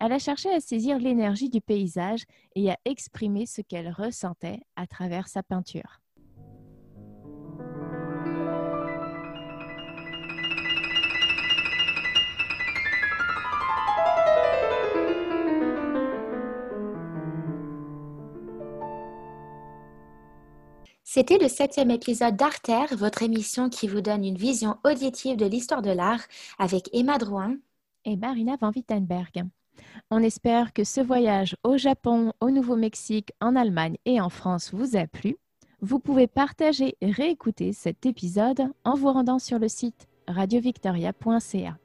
Elle 0.00 0.12
a 0.12 0.18
cherché 0.18 0.52
à 0.52 0.60
saisir 0.60 0.98
l'énergie 0.98 1.48
du 1.48 1.60
paysage 1.60 2.24
et 2.54 2.70
à 2.70 2.78
exprimer 2.84 3.46
ce 3.46 3.62
qu'elle 3.62 3.90
ressentait 3.90 4.60
à 4.76 4.86
travers 4.86 5.28
sa 5.28 5.42
peinture. 5.42 6.00
C'était 21.18 21.38
le 21.38 21.48
septième 21.48 21.90
épisode 21.90 22.36
d'Artère, 22.36 22.94
votre 22.96 23.24
émission 23.24 23.68
qui 23.68 23.88
vous 23.88 24.00
donne 24.00 24.24
une 24.24 24.36
vision 24.36 24.76
auditive 24.84 25.36
de 25.36 25.46
l'histoire 25.46 25.82
de 25.82 25.90
l'art 25.90 26.22
avec 26.60 26.88
Emma 26.92 27.18
Drouin 27.18 27.56
et 28.04 28.14
Marina 28.14 28.54
Van 28.60 28.70
Wittenberg. 28.70 29.42
On 30.12 30.22
espère 30.22 30.72
que 30.72 30.84
ce 30.84 31.00
voyage 31.00 31.56
au 31.64 31.76
Japon, 31.76 32.32
au 32.40 32.50
Nouveau-Mexique, 32.50 33.32
en 33.40 33.56
Allemagne 33.56 33.96
et 34.04 34.20
en 34.20 34.28
France 34.28 34.72
vous 34.72 34.96
a 34.96 35.08
plu. 35.08 35.36
Vous 35.80 35.98
pouvez 35.98 36.28
partager 36.28 36.94
et 37.00 37.10
réécouter 37.10 37.72
cet 37.72 38.06
épisode 38.06 38.68
en 38.84 38.94
vous 38.94 39.10
rendant 39.10 39.40
sur 39.40 39.58
le 39.58 39.66
site 39.66 40.06
radiovictoria.ca. 40.28 41.78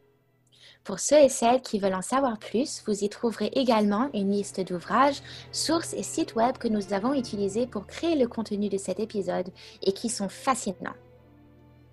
Pour 0.84 1.00
ceux 1.00 1.20
et 1.20 1.30
celles 1.30 1.62
qui 1.62 1.80
veulent 1.80 1.94
en 1.94 2.02
savoir 2.02 2.38
plus, 2.38 2.84
vous 2.86 3.04
y 3.04 3.10
trouverez 3.10 3.52
également 3.54 4.10
une 4.14 4.32
liste 4.32 4.60
d'ouvrages, 4.60 5.22
sources 5.52 5.94
et 5.94 6.04
sites 6.04 6.36
web 6.36 6.58
que 6.58 6.68
nous 6.68 6.94
avons 6.94 7.14
utilisés 7.14 7.68
pour 7.68 7.88
créer 7.88 8.16
le 8.18 8.28
contenu 8.28 8.68
de 8.68 8.78
cet 8.78 9.00
épisode 9.00 9.50
et 9.82 9.94
qui 9.94 10.10
sont 10.10 10.30
fascinants. 10.30 10.96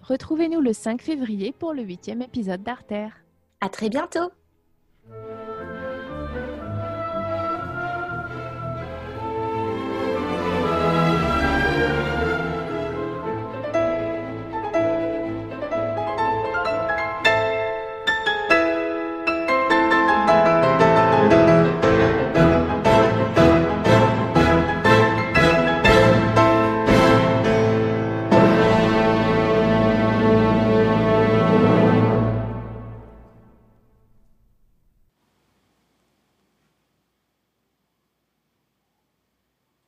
Retrouvez-nous 0.02 0.60
le 0.60 0.72
5 0.72 1.02
février 1.02 1.52
pour 1.52 1.72
le 1.72 1.82
huitième 1.82 2.22
épisode 2.22 2.64
d'Artère. 2.64 3.12
À 3.60 3.68
très 3.68 3.90
bientôt! 3.90 4.32